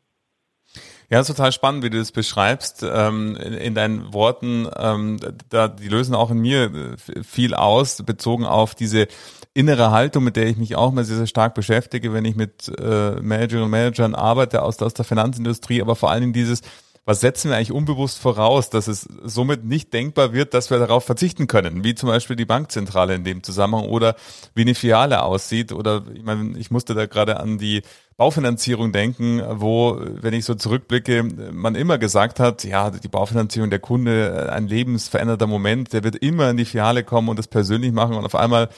Ja, 1.08 1.20
ist 1.20 1.28
total 1.28 1.52
spannend, 1.52 1.84
wie 1.84 1.90
du 1.90 1.98
das 1.98 2.10
beschreibst. 2.10 2.82
Ähm, 2.82 3.36
in, 3.36 3.52
in, 3.54 3.74
deinen 3.74 4.12
Worten, 4.12 4.68
ähm, 4.76 5.18
da, 5.50 5.68
die 5.68 5.88
lösen 5.88 6.14
auch 6.14 6.30
in 6.30 6.38
mir 6.38 6.64
äh, 6.64 7.22
viel 7.22 7.54
aus, 7.54 8.02
bezogen 8.04 8.44
auf 8.44 8.74
diese 8.74 9.06
innere 9.54 9.90
Haltung, 9.90 10.24
mit 10.24 10.36
der 10.36 10.46
ich 10.48 10.56
mich 10.56 10.76
auch 10.76 10.92
mal 10.92 11.04
sehr, 11.04 11.16
sehr 11.16 11.26
stark 11.26 11.54
beschäftige, 11.54 12.12
wenn 12.12 12.24
ich 12.24 12.36
mit 12.36 12.68
äh, 12.78 13.12
Managerinnen 13.22 13.64
und 13.64 13.70
Managern 13.70 14.14
arbeite 14.14 14.62
aus, 14.62 14.82
aus 14.82 14.94
der 14.94 15.04
Finanzindustrie, 15.04 15.80
aber 15.80 15.96
vor 15.96 16.10
allen 16.10 16.22
Dingen 16.22 16.32
dieses, 16.32 16.60
was 17.06 17.20
setzen 17.20 17.50
wir 17.50 17.56
eigentlich 17.56 17.70
unbewusst 17.70 18.18
voraus, 18.18 18.68
dass 18.68 18.88
es 18.88 19.08
somit 19.22 19.64
nicht 19.64 19.94
denkbar 19.94 20.32
wird, 20.32 20.54
dass 20.54 20.70
wir 20.70 20.78
darauf 20.80 21.04
verzichten 21.04 21.46
können, 21.46 21.84
wie 21.84 21.94
zum 21.94 22.08
Beispiel 22.08 22.34
die 22.34 22.44
Bankzentrale 22.44 23.14
in 23.14 23.22
dem 23.22 23.44
Zusammenhang 23.44 23.88
oder 23.88 24.16
wie 24.54 24.62
eine 24.62 24.74
Filiale 24.74 25.22
aussieht 25.22 25.70
oder 25.70 26.02
ich 26.12 26.24
meine, 26.24 26.58
ich 26.58 26.72
musste 26.72 26.94
da 26.94 27.06
gerade 27.06 27.38
an 27.38 27.58
die 27.58 27.82
Baufinanzierung 28.16 28.90
denken, 28.90 29.40
wo, 29.48 30.00
wenn 30.00 30.34
ich 30.34 30.44
so 30.44 30.56
zurückblicke, 30.56 31.22
man 31.52 31.76
immer 31.76 31.96
gesagt 31.96 32.40
hat, 32.40 32.64
ja, 32.64 32.90
die 32.90 33.08
Baufinanzierung, 33.08 33.70
der 33.70 33.78
Kunde, 33.78 34.52
ein 34.52 34.66
lebensveränderter 34.66 35.46
Moment, 35.46 35.92
der 35.92 36.02
wird 36.02 36.16
immer 36.16 36.50
in 36.50 36.56
die 36.56 36.64
Filiale 36.64 37.04
kommen 37.04 37.28
und 37.28 37.38
das 37.38 37.46
persönlich 37.46 37.92
machen 37.92 38.16
und 38.16 38.24
auf 38.24 38.34
einmal 38.34 38.68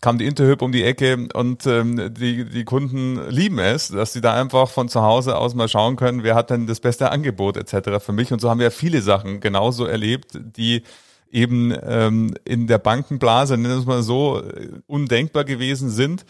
kam 0.00 0.18
die 0.18 0.26
Interhyp 0.26 0.62
um 0.62 0.72
die 0.72 0.84
Ecke 0.84 1.28
und 1.34 1.66
ähm, 1.66 2.14
die, 2.14 2.44
die 2.44 2.64
Kunden 2.64 3.28
lieben 3.28 3.58
es, 3.58 3.88
dass 3.88 4.12
sie 4.12 4.20
da 4.20 4.34
einfach 4.34 4.70
von 4.70 4.88
zu 4.88 5.02
Hause 5.02 5.36
aus 5.36 5.54
mal 5.54 5.68
schauen 5.68 5.96
können, 5.96 6.22
wer 6.22 6.34
hat 6.34 6.50
denn 6.50 6.66
das 6.66 6.80
beste 6.80 7.10
Angebot 7.10 7.56
etc. 7.56 8.02
für 8.02 8.12
mich. 8.12 8.32
Und 8.32 8.40
so 8.40 8.48
haben 8.48 8.60
wir 8.60 8.70
viele 8.70 9.02
Sachen 9.02 9.40
genauso 9.40 9.84
erlebt, 9.84 10.38
die 10.40 10.82
eben 11.30 11.74
ähm, 11.82 12.34
in 12.44 12.66
der 12.66 12.78
Bankenblase, 12.78 13.56
nennen 13.56 13.74
wir 13.74 13.80
es 13.80 13.86
mal 13.86 14.02
so, 14.02 14.42
undenkbar 14.86 15.44
gewesen 15.44 15.90
sind. 15.90 16.24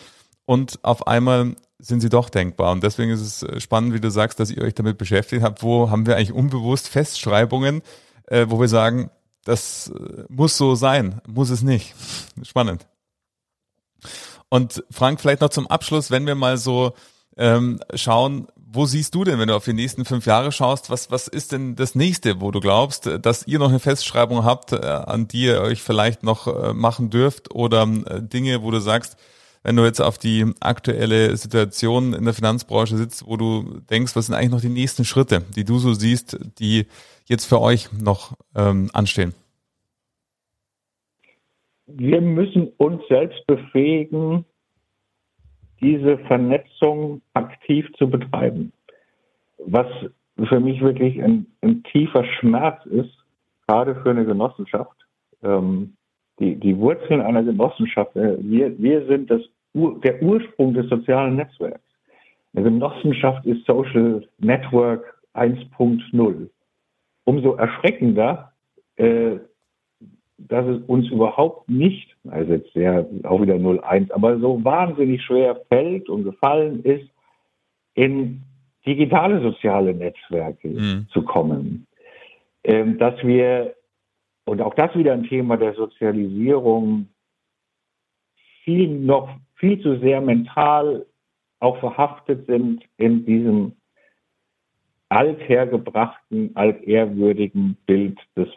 Und 0.44 0.80
auf 0.82 1.06
einmal 1.06 1.54
sind 1.78 2.00
sie 2.00 2.08
doch 2.08 2.28
denkbar. 2.28 2.72
Und 2.72 2.82
deswegen 2.82 3.10
ist 3.10 3.20
es 3.20 3.42
äh, 3.42 3.60
spannend, 3.60 3.94
wie 3.94 4.00
du 4.00 4.10
sagst, 4.10 4.40
dass 4.40 4.50
ihr 4.50 4.62
euch 4.62 4.74
damit 4.74 4.98
beschäftigt 4.98 5.42
habt. 5.42 5.62
Wo 5.62 5.90
haben 5.90 6.06
wir 6.06 6.16
eigentlich 6.16 6.32
unbewusst 6.32 6.88
Festschreibungen, 6.88 7.82
äh, 8.26 8.46
wo 8.48 8.60
wir 8.60 8.68
sagen, 8.68 9.10
das 9.44 9.92
äh, 9.94 10.24
muss 10.28 10.56
so 10.56 10.74
sein, 10.74 11.20
muss 11.26 11.50
es 11.50 11.62
nicht. 11.62 11.94
Spannend. 12.42 12.86
Und 14.48 14.84
Frank, 14.90 15.20
vielleicht 15.20 15.40
noch 15.40 15.50
zum 15.50 15.66
Abschluss, 15.66 16.10
wenn 16.10 16.26
wir 16.26 16.34
mal 16.34 16.56
so 16.56 16.92
ähm, 17.36 17.80
schauen, 17.94 18.48
wo 18.72 18.86
siehst 18.86 19.14
du 19.14 19.24
denn, 19.24 19.38
wenn 19.38 19.48
du 19.48 19.56
auf 19.56 19.64
die 19.64 19.72
nächsten 19.72 20.04
fünf 20.04 20.26
Jahre 20.26 20.52
schaust, 20.52 20.90
was, 20.90 21.10
was 21.10 21.26
ist 21.26 21.52
denn 21.52 21.74
das 21.74 21.94
nächste, 21.94 22.40
wo 22.40 22.50
du 22.50 22.60
glaubst, 22.60 23.10
dass 23.22 23.46
ihr 23.46 23.58
noch 23.58 23.68
eine 23.68 23.80
Festschreibung 23.80 24.44
habt, 24.44 24.72
äh, 24.72 24.76
an 24.76 25.26
die 25.26 25.44
ihr 25.44 25.60
euch 25.60 25.82
vielleicht 25.82 26.22
noch 26.22 26.46
äh, 26.46 26.72
machen 26.72 27.10
dürft 27.10 27.52
oder 27.52 27.82
äh, 27.82 28.22
Dinge, 28.22 28.62
wo 28.62 28.70
du 28.70 28.80
sagst, 28.80 29.16
wenn 29.62 29.76
du 29.76 29.84
jetzt 29.84 30.00
auf 30.00 30.18
die 30.18 30.46
aktuelle 30.60 31.36
Situation 31.36 32.14
in 32.14 32.24
der 32.24 32.32
Finanzbranche 32.32 32.96
sitzt, 32.96 33.26
wo 33.26 33.36
du 33.36 33.80
denkst, 33.90 34.16
was 34.16 34.26
sind 34.26 34.34
eigentlich 34.34 34.50
noch 34.50 34.60
die 34.60 34.68
nächsten 34.68 35.04
Schritte, 35.04 35.42
die 35.54 35.64
du 35.64 35.78
so 35.78 35.92
siehst, 35.92 36.38
die 36.58 36.86
jetzt 37.26 37.44
für 37.44 37.60
euch 37.60 37.92
noch 37.92 38.32
ähm, 38.54 38.90
anstehen? 38.92 39.34
Wir 41.96 42.20
müssen 42.20 42.68
uns 42.78 43.06
selbst 43.08 43.46
befähigen, 43.46 44.44
diese 45.80 46.18
Vernetzung 46.18 47.22
aktiv 47.34 47.86
zu 47.96 48.08
betreiben. 48.08 48.72
Was 49.66 49.86
für 50.48 50.60
mich 50.60 50.80
wirklich 50.80 51.22
ein, 51.22 51.46
ein 51.62 51.82
tiefer 51.84 52.24
Schmerz 52.24 52.84
ist, 52.86 53.14
gerade 53.66 53.94
für 54.02 54.10
eine 54.10 54.24
Genossenschaft. 54.24 54.96
Ähm, 55.42 55.94
die, 56.38 56.56
die 56.56 56.76
Wurzeln 56.76 57.20
einer 57.20 57.42
Genossenschaft, 57.42 58.16
äh, 58.16 58.36
wir, 58.40 58.76
wir 58.78 59.06
sind 59.06 59.30
das 59.30 59.42
Ur, 59.74 60.00
der 60.00 60.20
Ursprung 60.22 60.74
des 60.74 60.88
sozialen 60.88 61.36
Netzwerks. 61.36 61.84
Eine 62.54 62.64
Genossenschaft 62.64 63.46
ist 63.46 63.64
Social 63.66 64.26
Network 64.38 65.20
1.0. 65.34 66.48
Umso 67.24 67.54
erschreckender, 67.54 68.52
äh, 68.96 69.36
dass 70.48 70.66
es 70.66 70.82
uns 70.86 71.08
überhaupt 71.10 71.68
nicht, 71.68 72.16
also 72.28 72.52
jetzt 72.54 72.72
sehr 72.72 73.06
auch 73.24 73.40
wieder 73.40 73.56
0.1, 73.56 74.12
aber 74.12 74.38
so 74.38 74.62
wahnsinnig 74.64 75.22
schwer 75.22 75.60
fällt 75.68 76.08
und 76.08 76.24
gefallen 76.24 76.82
ist, 76.84 77.08
in 77.94 78.42
digitale 78.86 79.40
soziale 79.42 79.94
Netzwerke 79.94 80.68
mhm. 80.68 81.06
zu 81.12 81.22
kommen. 81.22 81.86
Ähm, 82.64 82.98
dass 82.98 83.22
wir, 83.22 83.74
und 84.44 84.60
auch 84.60 84.74
das 84.74 84.94
wieder 84.94 85.12
ein 85.12 85.24
Thema 85.24 85.56
der 85.56 85.74
Sozialisierung, 85.74 87.08
viel 88.64 88.88
noch 88.88 89.28
viel 89.54 89.80
zu 89.82 89.98
sehr 89.98 90.20
mental 90.20 91.06
auch 91.58 91.78
verhaftet 91.78 92.46
sind 92.46 92.82
in 92.96 93.26
diesem 93.26 93.72
althergebrachten, 95.10 96.56
altehrwürdigen 96.56 97.76
Bild 97.84 98.18
des 98.36 98.48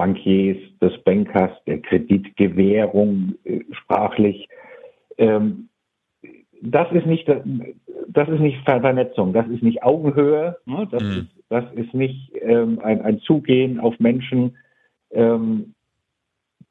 Bankiers, 0.00 0.56
des 0.80 0.96
Bankers, 1.04 1.50
der 1.66 1.82
Kreditgewährung 1.82 3.34
äh, 3.44 3.60
sprachlich. 3.72 4.48
Ähm, 5.18 5.68
das 6.62 6.90
ist 6.92 7.04
nicht, 7.04 7.28
das 7.28 8.28
ist 8.30 8.40
nicht 8.40 8.64
Vernetzung, 8.64 9.34
das 9.34 9.46
ist 9.48 9.62
nicht 9.62 9.82
Augenhöhe, 9.82 10.56
ne? 10.64 10.88
das, 10.90 11.02
mhm. 11.02 11.10
ist, 11.10 11.26
das 11.50 11.64
ist 11.74 11.92
nicht 11.92 12.32
ähm, 12.40 12.78
ein, 12.82 13.02
ein 13.02 13.20
Zugehen 13.20 13.78
auf 13.78 14.00
Menschen, 14.00 14.56
ähm, 15.10 15.74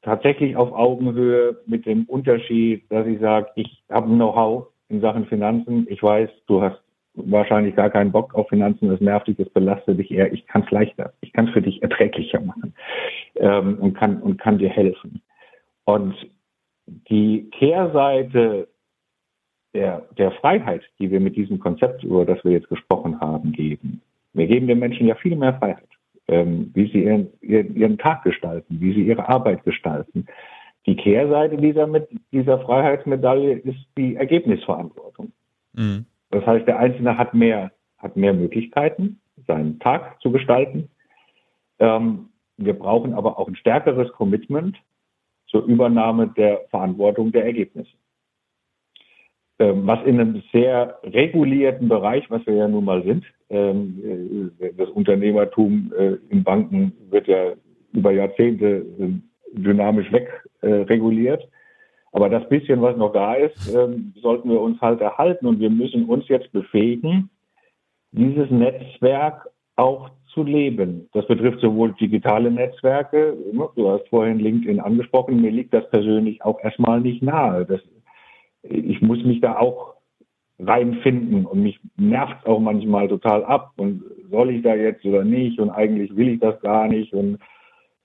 tatsächlich 0.02 0.56
auf 0.56 0.72
Augenhöhe 0.72 1.56
mit 1.66 1.86
dem 1.86 2.06
Unterschied, 2.06 2.82
dass 2.90 3.06
ich 3.06 3.20
sage, 3.20 3.46
ich 3.54 3.84
habe 3.90 4.08
ein 4.08 4.16
Know-how 4.16 4.66
in 4.88 5.00
Sachen 5.00 5.26
Finanzen, 5.26 5.86
ich 5.88 6.02
weiß, 6.02 6.30
du 6.48 6.62
hast 6.62 6.82
wahrscheinlich 7.14 7.76
gar 7.76 7.90
keinen 7.90 8.12
Bock 8.12 8.34
auf 8.34 8.48
Finanzen, 8.48 8.88
das 8.88 9.00
nervt 9.00 9.26
dich, 9.26 9.36
das 9.36 9.48
belastet 9.50 9.98
dich 9.98 10.10
eher, 10.10 10.32
ich 10.32 10.46
kann 10.46 10.62
es 10.62 10.70
leichter, 10.70 11.12
ich 11.20 11.32
kann 11.32 11.48
es 11.48 11.52
für 11.52 11.62
dich 11.62 11.82
erträglicher 11.82 12.40
machen 12.40 12.74
ähm, 13.36 13.78
und, 13.78 13.94
kann, 13.94 14.22
und 14.22 14.38
kann 14.38 14.58
dir 14.58 14.68
helfen. 14.68 15.20
Und 15.84 16.14
die 16.86 17.50
Kehrseite 17.50 18.68
der, 19.74 20.06
der 20.18 20.32
Freiheit, 20.32 20.82
die 20.98 21.10
wir 21.10 21.20
mit 21.20 21.36
diesem 21.36 21.60
Konzept, 21.60 22.02
über 22.02 22.24
das 22.24 22.42
wir 22.44 22.52
jetzt 22.52 22.68
gesprochen 22.68 23.20
haben, 23.20 23.52
geben. 23.52 24.02
Wir 24.32 24.46
geben 24.46 24.66
den 24.66 24.78
Menschen 24.78 25.06
ja 25.06 25.14
viel 25.14 25.36
mehr 25.36 25.54
Freiheit, 25.54 25.88
ähm, 26.28 26.70
wie 26.74 26.90
sie 26.90 27.04
ihren, 27.04 27.28
ihren, 27.40 27.76
ihren 27.76 27.98
Tag 27.98 28.24
gestalten, 28.24 28.80
wie 28.80 28.92
sie 28.92 29.02
ihre 29.02 29.28
Arbeit 29.28 29.64
gestalten. 29.64 30.26
Die 30.86 30.96
Kehrseite 30.96 31.56
dieser, 31.56 31.86
mit, 31.86 32.08
dieser 32.32 32.58
Freiheitsmedaille 32.60 33.58
ist 33.58 33.78
die 33.96 34.16
Ergebnisverantwortung. 34.16 35.32
Mhm. 35.72 36.06
Das 36.30 36.46
heißt, 36.46 36.66
der 36.66 36.78
Einzelne 36.78 37.18
hat 37.18 37.34
mehr, 37.34 37.72
hat 37.98 38.16
mehr 38.16 38.32
Möglichkeiten, 38.32 39.20
seinen 39.46 39.78
Tag 39.80 40.20
zu 40.20 40.30
gestalten. 40.30 40.90
Ähm, 41.78 42.28
wir 42.56 42.74
brauchen 42.74 43.14
aber 43.14 43.38
auch 43.38 43.48
ein 43.48 43.56
stärkeres 43.56 44.12
Commitment 44.12 44.76
zur 45.46 45.64
Übernahme 45.64 46.28
der 46.28 46.60
Verantwortung 46.70 47.32
der 47.32 47.44
Ergebnisse. 47.44 47.90
Ähm, 49.58 49.86
was 49.86 50.02
in 50.04 50.20
einem 50.20 50.42
sehr 50.52 50.98
regulierten 51.02 51.88
Bereich, 51.88 52.30
was 52.30 52.46
wir 52.46 52.54
ja 52.54 52.68
nun 52.68 52.84
mal 52.84 53.02
sind, 53.02 53.24
ähm, 53.50 54.52
äh, 54.58 54.72
das 54.76 54.88
Unternehmertum 54.90 55.92
äh, 55.98 56.16
in 56.30 56.44
Banken 56.44 56.92
wird 57.10 57.26
ja 57.26 57.52
über 57.92 58.12
Jahrzehnte 58.12 58.86
äh, 58.98 59.10
dynamisch 59.52 60.10
wegreguliert. 60.12 61.46
Aber 62.12 62.28
das 62.28 62.48
bisschen, 62.48 62.82
was 62.82 62.96
noch 62.96 63.12
da 63.12 63.34
ist, 63.34 63.72
ähm, 63.74 64.12
sollten 64.20 64.50
wir 64.50 64.60
uns 64.60 64.80
halt 64.80 65.00
erhalten 65.00 65.46
und 65.46 65.60
wir 65.60 65.70
müssen 65.70 66.06
uns 66.06 66.26
jetzt 66.28 66.50
befähigen, 66.52 67.30
dieses 68.12 68.50
Netzwerk 68.50 69.48
auch 69.76 70.10
zu 70.34 70.42
leben. 70.42 71.08
Das 71.12 71.26
betrifft 71.26 71.60
sowohl 71.60 71.92
digitale 71.92 72.50
Netzwerke, 72.50 73.36
du 73.76 73.90
hast 73.90 74.08
vorhin 74.08 74.38
LinkedIn 74.38 74.80
angesprochen, 74.80 75.40
mir 75.40 75.50
liegt 75.50 75.72
das 75.72 75.88
persönlich 75.90 76.44
auch 76.44 76.58
erstmal 76.62 77.00
nicht 77.00 77.22
nahe. 77.22 77.64
Das 77.64 77.80
ich 78.62 79.00
muss 79.00 79.22
mich 79.24 79.40
da 79.40 79.58
auch 79.58 79.94
reinfinden 80.58 81.46
und 81.46 81.62
mich 81.62 81.80
nervt 81.96 82.46
auch 82.46 82.60
manchmal 82.60 83.08
total 83.08 83.44
ab 83.44 83.72
und 83.78 84.02
soll 84.30 84.50
ich 84.50 84.62
da 84.62 84.74
jetzt 84.74 85.04
oder 85.04 85.24
nicht 85.24 85.58
und 85.58 85.70
eigentlich 85.70 86.14
will 86.14 86.28
ich 86.28 86.40
das 86.40 86.60
gar 86.60 86.86
nicht 86.86 87.14
und 87.14 87.38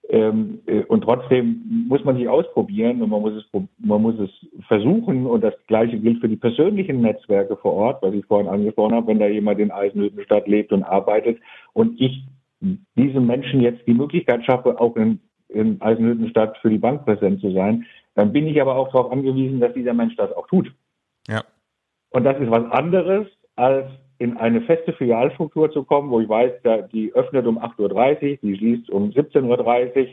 ähm, 0.09 0.59
äh, 0.67 0.81
und 0.83 1.01
trotzdem 1.01 1.85
muss 1.87 2.03
man 2.03 2.17
sich 2.17 2.27
ausprobieren 2.29 3.01
und 3.01 3.09
man 3.09 3.21
muss 3.21 3.33
es 3.33 3.61
man 3.79 4.01
muss 4.01 4.15
es 4.19 4.29
versuchen 4.67 5.25
und 5.25 5.43
das 5.43 5.55
gleiche 5.67 5.97
gilt 5.97 6.19
für 6.21 6.29
die 6.29 6.35
persönlichen 6.35 7.01
Netzwerke 7.01 7.57
vor 7.57 7.73
Ort, 7.73 8.03
was 8.03 8.13
ich 8.13 8.25
vorhin 8.25 8.49
angesprochen 8.49 8.93
habe, 8.93 9.07
wenn 9.07 9.19
da 9.19 9.27
jemand 9.27 9.59
in 9.59 9.71
Eisenhüttenstadt 9.71 10.47
lebt 10.47 10.71
und 10.71 10.83
arbeitet 10.83 11.39
und 11.73 11.99
ich 11.99 12.23
diesem 12.95 13.25
Menschen 13.25 13.61
jetzt 13.61 13.85
die 13.87 13.93
Möglichkeit 13.93 14.45
schaffe, 14.45 14.79
auch 14.79 14.95
in, 14.95 15.19
in 15.49 15.81
Eisenhüttenstadt 15.81 16.57
für 16.59 16.69
die 16.69 16.77
Bank 16.77 17.05
präsent 17.05 17.41
zu 17.41 17.51
sein, 17.51 17.85
dann 18.15 18.31
bin 18.31 18.47
ich 18.47 18.61
aber 18.61 18.75
auch 18.75 18.91
darauf 18.91 19.11
angewiesen, 19.11 19.59
dass 19.59 19.73
dieser 19.73 19.93
Mensch 19.93 20.15
das 20.15 20.31
auch 20.33 20.47
tut. 20.47 20.71
Ja. 21.27 21.43
Und 22.11 22.23
das 22.23 22.39
ist 22.39 22.49
was 22.49 22.71
anderes, 22.71 23.27
als 23.55 23.87
in 24.17 24.37
eine 24.37 24.61
feste 24.61 24.93
Filialstruktur 24.93 25.71
zu 25.71 25.83
kommen, 25.83 26.09
wo 26.09 26.19
ich 26.19 26.29
weiß, 26.29 26.53
die 26.93 27.13
öffnet 27.13 27.45
um 27.45 27.59
8.30 27.59 27.79
Uhr, 27.79 28.37
die 28.41 28.57
schließt 28.57 28.89
um 28.89 29.09
17.30 29.09 29.97
Uhr. 29.97 30.07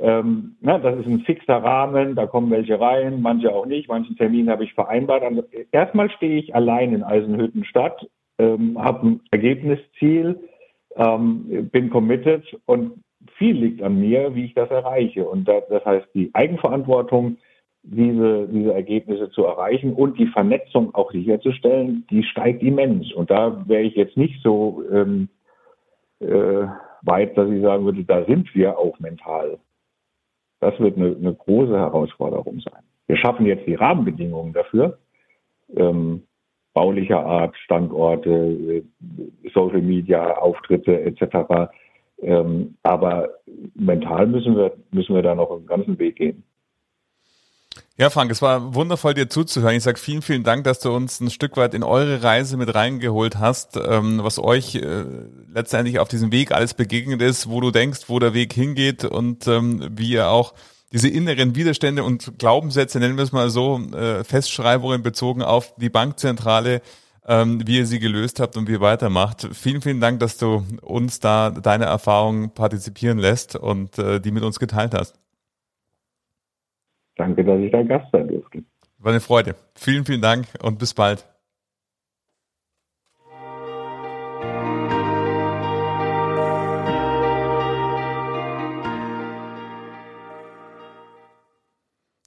Ähm, 0.00 0.56
na, 0.60 0.78
das 0.78 0.98
ist 0.98 1.06
ein 1.06 1.20
fixer 1.20 1.56
Rahmen, 1.56 2.14
da 2.14 2.26
kommen 2.26 2.50
welche 2.50 2.80
rein, 2.80 3.20
manche 3.20 3.54
auch 3.54 3.66
nicht, 3.66 3.88
manchen 3.88 4.16
Termin 4.16 4.48
habe 4.48 4.64
ich 4.64 4.72
vereinbart. 4.72 5.22
Also 5.22 5.44
erstmal 5.72 6.10
stehe 6.10 6.38
ich 6.38 6.54
allein 6.54 6.94
in 6.94 7.02
Eisenhüttenstadt, 7.02 8.08
ähm, 8.38 8.82
habe 8.82 9.06
ein 9.06 9.20
Ergebnisziel, 9.30 10.40
ähm, 10.96 11.68
bin 11.70 11.90
committed 11.90 12.44
und 12.64 13.02
viel 13.36 13.56
liegt 13.56 13.82
an 13.82 14.00
mir, 14.00 14.34
wie 14.34 14.46
ich 14.46 14.54
das 14.54 14.70
erreiche. 14.70 15.28
Und 15.28 15.46
das, 15.46 15.64
das 15.68 15.84
heißt, 15.84 16.06
die 16.14 16.30
Eigenverantwortung, 16.32 17.36
diese, 17.82 18.48
diese 18.48 18.74
Ergebnisse 18.74 19.30
zu 19.30 19.44
erreichen 19.44 19.94
und 19.94 20.18
die 20.18 20.26
Vernetzung 20.26 20.94
auch 20.94 21.12
sicherzustellen, 21.12 22.06
die 22.10 22.22
steigt 22.22 22.62
immens. 22.62 23.12
Und 23.12 23.30
da 23.30 23.66
wäre 23.66 23.82
ich 23.82 23.94
jetzt 23.94 24.16
nicht 24.16 24.42
so 24.42 24.82
ähm, 24.92 25.28
äh, 26.20 26.66
weit, 27.02 27.36
dass 27.36 27.48
ich 27.50 27.62
sagen 27.62 27.84
würde, 27.84 28.04
da 28.04 28.24
sind 28.24 28.54
wir 28.54 28.78
auch 28.78 28.98
mental. 29.00 29.58
Das 30.60 30.78
wird 30.78 30.96
eine, 30.96 31.16
eine 31.16 31.34
große 31.34 31.76
Herausforderung 31.76 32.60
sein. 32.60 32.82
Wir 33.06 33.16
schaffen 33.16 33.46
jetzt 33.46 33.66
die 33.66 33.74
Rahmenbedingungen 33.74 34.52
dafür, 34.52 34.98
ähm, 35.74 36.22
baulicher 36.74 37.24
Art, 37.24 37.56
Standorte, 37.56 38.30
äh, 38.30 38.82
Social 39.54 39.82
Media, 39.82 40.36
Auftritte 40.36 41.00
etc. 41.00 41.72
Ähm, 42.22 42.76
aber 42.82 43.30
mental 43.74 44.26
müssen 44.26 44.54
wir, 44.54 44.72
müssen 44.92 45.14
wir 45.14 45.22
da 45.22 45.34
noch 45.34 45.50
einen 45.50 45.66
ganzen 45.66 45.98
Weg 45.98 46.16
gehen. 46.16 46.44
Ja, 47.96 48.08
Frank, 48.08 48.30
es 48.30 48.40
war 48.40 48.74
wundervoll, 48.74 49.12
dir 49.12 49.28
zuzuhören. 49.28 49.76
Ich 49.76 49.82
sage 49.82 49.98
vielen, 49.98 50.22
vielen 50.22 50.42
Dank, 50.42 50.64
dass 50.64 50.80
du 50.80 50.90
uns 50.90 51.20
ein 51.20 51.30
Stück 51.30 51.56
weit 51.58 51.74
in 51.74 51.82
eure 51.82 52.22
Reise 52.22 52.56
mit 52.56 52.74
reingeholt 52.74 53.38
hast, 53.38 53.76
ähm, 53.76 54.20
was 54.22 54.38
euch 54.38 54.74
äh, 54.76 55.04
letztendlich 55.52 55.98
auf 55.98 56.08
diesem 56.08 56.32
Weg 56.32 56.52
alles 56.52 56.72
begegnet 56.72 57.20
ist, 57.20 57.50
wo 57.50 57.60
du 57.60 57.70
denkst, 57.70 58.04
wo 58.06 58.18
der 58.18 58.32
Weg 58.32 58.54
hingeht 58.54 59.04
und 59.04 59.46
ähm, 59.48 59.86
wie 59.92 60.12
ihr 60.12 60.28
auch 60.28 60.54
diese 60.92 61.08
inneren 61.08 61.54
Widerstände 61.54 62.02
und 62.02 62.38
Glaubenssätze, 62.38 62.98
nennen 62.98 63.16
wir 63.16 63.24
es 63.24 63.32
mal 63.32 63.50
so, 63.50 63.78
äh, 63.92 64.24
Festschreibungen 64.24 65.02
bezogen 65.02 65.42
auf 65.42 65.74
die 65.76 65.90
Bankzentrale 65.90 66.80
ähm, 67.30 67.64
wie 67.64 67.78
ihr 67.78 67.86
sie 67.86 68.00
gelöst 68.00 68.40
habt 68.40 68.56
und 68.56 68.66
wie 68.66 68.72
ihr 68.72 68.80
weitermacht. 68.80 69.48
Vielen, 69.52 69.82
vielen 69.82 70.00
Dank, 70.00 70.18
dass 70.18 70.36
du 70.36 70.64
uns 70.82 71.20
da 71.20 71.50
deine 71.50 71.84
Erfahrungen 71.84 72.50
partizipieren 72.50 73.18
lässt 73.18 73.54
und 73.54 73.98
äh, 73.98 74.20
die 74.20 74.32
mit 74.32 74.42
uns 74.42 74.58
geteilt 74.58 74.94
hast. 74.94 75.19
Danke, 77.20 77.44
dass 77.44 77.60
ich 77.60 77.70
dein 77.70 77.86
Gast 77.86 78.06
sein 78.12 78.28
durfte. 78.28 78.64
War 78.96 79.12
eine 79.12 79.20
Freude. 79.20 79.54
Vielen, 79.74 80.06
vielen 80.06 80.22
Dank 80.22 80.46
und 80.62 80.78
bis 80.78 80.94
bald. 80.94 81.28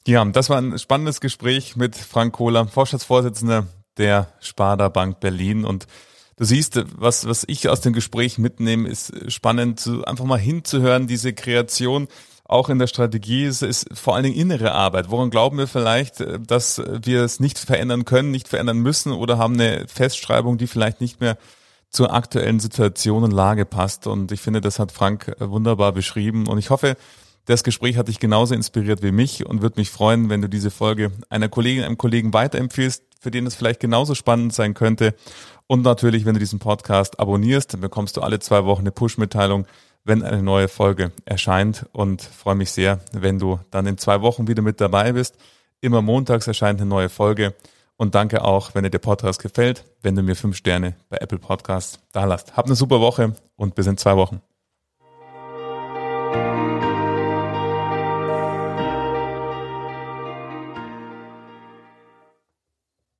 Ja, 0.05 0.23
das 0.25 0.51
war 0.51 0.59
ein 0.59 0.77
spannendes 0.77 1.21
Gespräch 1.21 1.75
mit 1.75 1.95
Frank 1.95 2.35
Kohler, 2.35 2.67
Vorstandsvorsitzender 2.67 3.65
der 3.97 4.27
Sparda 4.41 4.89
Bank 4.89 5.19
Berlin 5.19 5.65
und 5.65 5.87
Du 6.35 6.45
siehst, 6.45 6.83
was, 6.99 7.27
was 7.27 7.45
ich 7.47 7.69
aus 7.69 7.81
dem 7.81 7.93
Gespräch 7.93 8.39
mitnehme, 8.39 8.89
ist 8.89 9.31
spannend, 9.31 9.87
einfach 10.05 10.25
mal 10.25 10.39
hinzuhören, 10.39 11.05
diese 11.05 11.31
Kreation 11.33 12.07
auch 12.53 12.69
in 12.69 12.79
der 12.79 12.87
Strategie 12.87 13.43
ist, 13.43 13.63
ist 13.63 13.87
vor 13.93 14.15
allen 14.15 14.23
Dingen 14.23 14.37
innere 14.37 14.71
Arbeit. 14.71 15.09
Woran 15.09 15.29
glauben 15.29 15.57
wir 15.57 15.67
vielleicht, 15.67 16.23
dass 16.47 16.81
wir 16.87 17.23
es 17.23 17.39
nicht 17.39 17.59
verändern 17.59 18.05
können, 18.05 18.31
nicht 18.31 18.47
verändern 18.47 18.77
müssen 18.77 19.11
oder 19.11 19.37
haben 19.37 19.55
eine 19.55 19.85
Festschreibung, 19.87 20.57
die 20.57 20.67
vielleicht 20.67 21.01
nicht 21.01 21.19
mehr 21.19 21.37
zur 21.89 22.13
aktuellen 22.13 22.59
Situation 22.59 23.23
und 23.23 23.31
Lage 23.31 23.65
passt. 23.65 24.07
Und 24.07 24.31
ich 24.31 24.41
finde, 24.41 24.61
das 24.61 24.79
hat 24.79 24.91
Frank 24.91 25.35
wunderbar 25.39 25.91
beschrieben. 25.91 26.47
Und 26.47 26.57
ich 26.57 26.69
hoffe, 26.69 26.95
das 27.45 27.63
Gespräch 27.63 27.97
hat 27.97 28.07
dich 28.07 28.19
genauso 28.19 28.55
inspiriert 28.55 29.03
wie 29.03 29.11
mich 29.11 29.45
und 29.45 29.61
würde 29.61 29.79
mich 29.79 29.89
freuen, 29.89 30.29
wenn 30.29 30.41
du 30.41 30.47
diese 30.47 30.71
Folge 30.71 31.11
einer 31.29 31.49
Kollegin, 31.49 31.83
einem 31.83 31.97
Kollegen 31.97 32.33
weiterempfiehlst, 32.33 33.03
für 33.19 33.31
den 33.31 33.45
es 33.45 33.55
vielleicht 33.55 33.79
genauso 33.79 34.15
spannend 34.15 34.53
sein 34.53 34.73
könnte. 34.73 35.13
Und 35.67 35.81
natürlich, 35.81 36.25
wenn 36.25 36.35
du 36.35 36.39
diesen 36.39 36.59
Podcast 36.59 37.19
abonnierst, 37.19 37.73
dann 37.73 37.81
bekommst 37.81 38.15
du 38.15 38.21
alle 38.21 38.39
zwei 38.39 38.63
Wochen 38.63 38.81
eine 38.81 38.91
Push-Mitteilung, 38.91 39.65
wenn 40.03 40.23
eine 40.23 40.43
neue 40.43 40.67
Folge 40.67 41.11
erscheint. 41.25 41.85
Und 41.91 42.21
freue 42.21 42.55
mich 42.55 42.71
sehr, 42.71 42.99
wenn 43.11 43.39
du 43.39 43.59
dann 43.71 43.85
in 43.85 43.97
zwei 43.97 44.21
Wochen 44.21 44.47
wieder 44.47 44.61
mit 44.61 44.81
dabei 44.81 45.13
bist. 45.13 45.37
Immer 45.81 46.01
montags 46.01 46.47
erscheint 46.47 46.79
eine 46.79 46.89
neue 46.89 47.09
Folge. 47.09 47.53
Und 47.95 48.15
danke 48.15 48.43
auch, 48.43 48.73
wenn 48.73 48.83
dir 48.83 48.89
der 48.89 48.99
Podcast 48.99 49.41
gefällt, 49.41 49.85
wenn 50.01 50.15
du 50.15 50.23
mir 50.23 50.35
fünf 50.35 50.57
Sterne 50.57 50.95
bei 51.09 51.17
Apple 51.17 51.37
Podcasts 51.37 51.99
da 52.11 52.25
lasst. 52.25 52.57
Hab 52.57 52.65
eine 52.65 52.75
super 52.75 52.99
Woche 52.99 53.35
und 53.55 53.75
bis 53.75 53.87
in 53.87 53.97
zwei 53.97 54.17
Wochen. 54.17 54.41